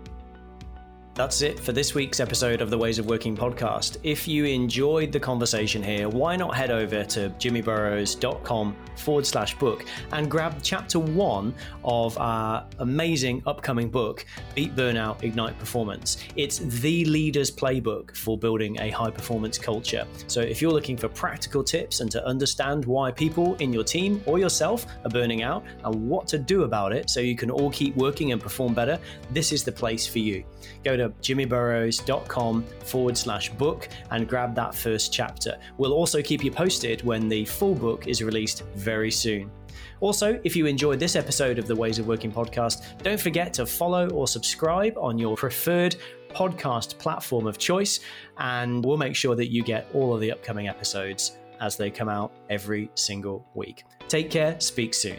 That's 1.22 1.44
it 1.44 1.60
for 1.60 1.72
this 1.72 1.94
week's 1.94 2.20
episode 2.20 2.62
of 2.62 2.72
the 2.72 2.78
Ways 2.80 2.98
of 2.98 3.06
Working 3.06 3.38
podcast. 3.38 3.98
If 4.02 4.28
you 4.28 4.46
enjoyed 4.46 5.12
the 5.12 5.20
conversation 5.20 5.84
here, 5.84 6.10
why 6.10 6.36
not 6.36 6.56
head 6.56 6.72
over 6.72 7.04
to 7.04 7.30
jimmyburrows.com 7.38 8.76
forward 8.96 9.28
slash 9.28 9.56
book 9.60 9.86
and 10.14 10.32
grab 10.32 10.56
chapter 10.64 10.98
one 10.98 11.54
of 11.84 12.18
our 12.18 12.66
amazing 12.80 13.44
upcoming 13.46 13.88
book, 13.88 14.26
Beat 14.56 14.76
Burnout, 14.76 15.22
Ignite 15.22 15.60
Performance. 15.60 16.18
It's 16.36 16.58
the 16.58 17.06
leader's 17.06 17.52
playbook 17.52 18.18
for 18.18 18.36
building 18.36 18.80
a 18.80 18.90
high 18.90 19.12
performance 19.12 19.60
culture. 19.60 20.08
So 20.26 20.42
if 20.42 20.60
you're 20.60 20.72
looking 20.72 20.98
for 20.98 21.08
practical 21.08 21.64
tips 21.64 22.00
and 22.00 22.10
to 22.12 22.26
understand 22.26 22.84
why 22.86 23.12
people 23.12 23.54
in 23.58 23.72
your 23.72 23.84
team 23.84 24.24
or 24.26 24.40
yourself 24.40 24.88
are 25.06 25.12
burning 25.12 25.44
out 25.44 25.64
and 25.84 26.10
what 26.10 26.28
to 26.30 26.40
do 26.40 26.64
about 26.64 26.94
it 26.94 27.12
so 27.12 27.20
you 27.20 27.36
can 27.36 27.52
all 27.52 27.70
keep 27.70 27.96
working 27.96 28.32
and 28.32 28.42
perform 28.42 28.74
better, 28.74 29.00
this 29.30 29.52
is 29.52 29.64
the 29.64 29.72
place 29.72 30.08
for 30.08 30.18
you. 30.18 30.44
Go 30.84 30.98
jimmyburrows.com 31.22 32.64
forward 32.84 33.18
slash 33.18 33.50
book 33.52 33.90
and 34.12 34.28
grab 34.28 34.56
that 34.56 34.76
first 34.76 35.14
chapter. 35.14 35.58
We'll 35.78 35.94
also 35.94 36.22
keep 36.22 36.44
you 36.44 36.52
posted 36.52 37.04
when 37.04 37.28
the 37.28 37.46
full 37.46 37.76
book 37.76 38.08
is 38.08 38.22
released 38.24 38.64
very 38.76 39.12
soon. 39.12 39.52
Also, 40.00 40.40
if 40.44 40.56
you 40.56 40.66
enjoyed 40.66 41.00
this 41.00 41.16
episode 41.16 41.60
of 41.60 41.68
the 41.68 41.76
Ways 41.76 42.00
of 42.00 42.08
Working 42.08 42.32
podcast, 42.32 42.84
don't 43.04 43.20
forget 43.20 43.54
to 43.54 43.66
follow 43.66 44.10
or 44.10 44.28
subscribe 44.28 44.98
on 44.98 45.18
your 45.18 45.36
preferred 45.36 45.96
podcast 46.30 46.98
platform 46.98 47.46
of 47.46 47.58
choice, 47.58 48.00
and 48.38 48.84
we'll 48.84 48.98
make 48.98 49.16
sure 49.16 49.36
that 49.36 49.52
you 49.52 49.64
get 49.64 49.88
all 49.94 50.14
of 50.14 50.22
the 50.22 50.32
upcoming 50.32 50.68
episodes 50.68 51.38
as 51.60 51.78
they 51.78 51.92
come 51.92 52.10
out 52.10 52.34
every 52.50 52.90
single 52.96 53.48
week. 53.54 53.84
Take 54.08 54.32
care, 54.32 54.60
speak 54.60 54.94
soon. 54.94 55.18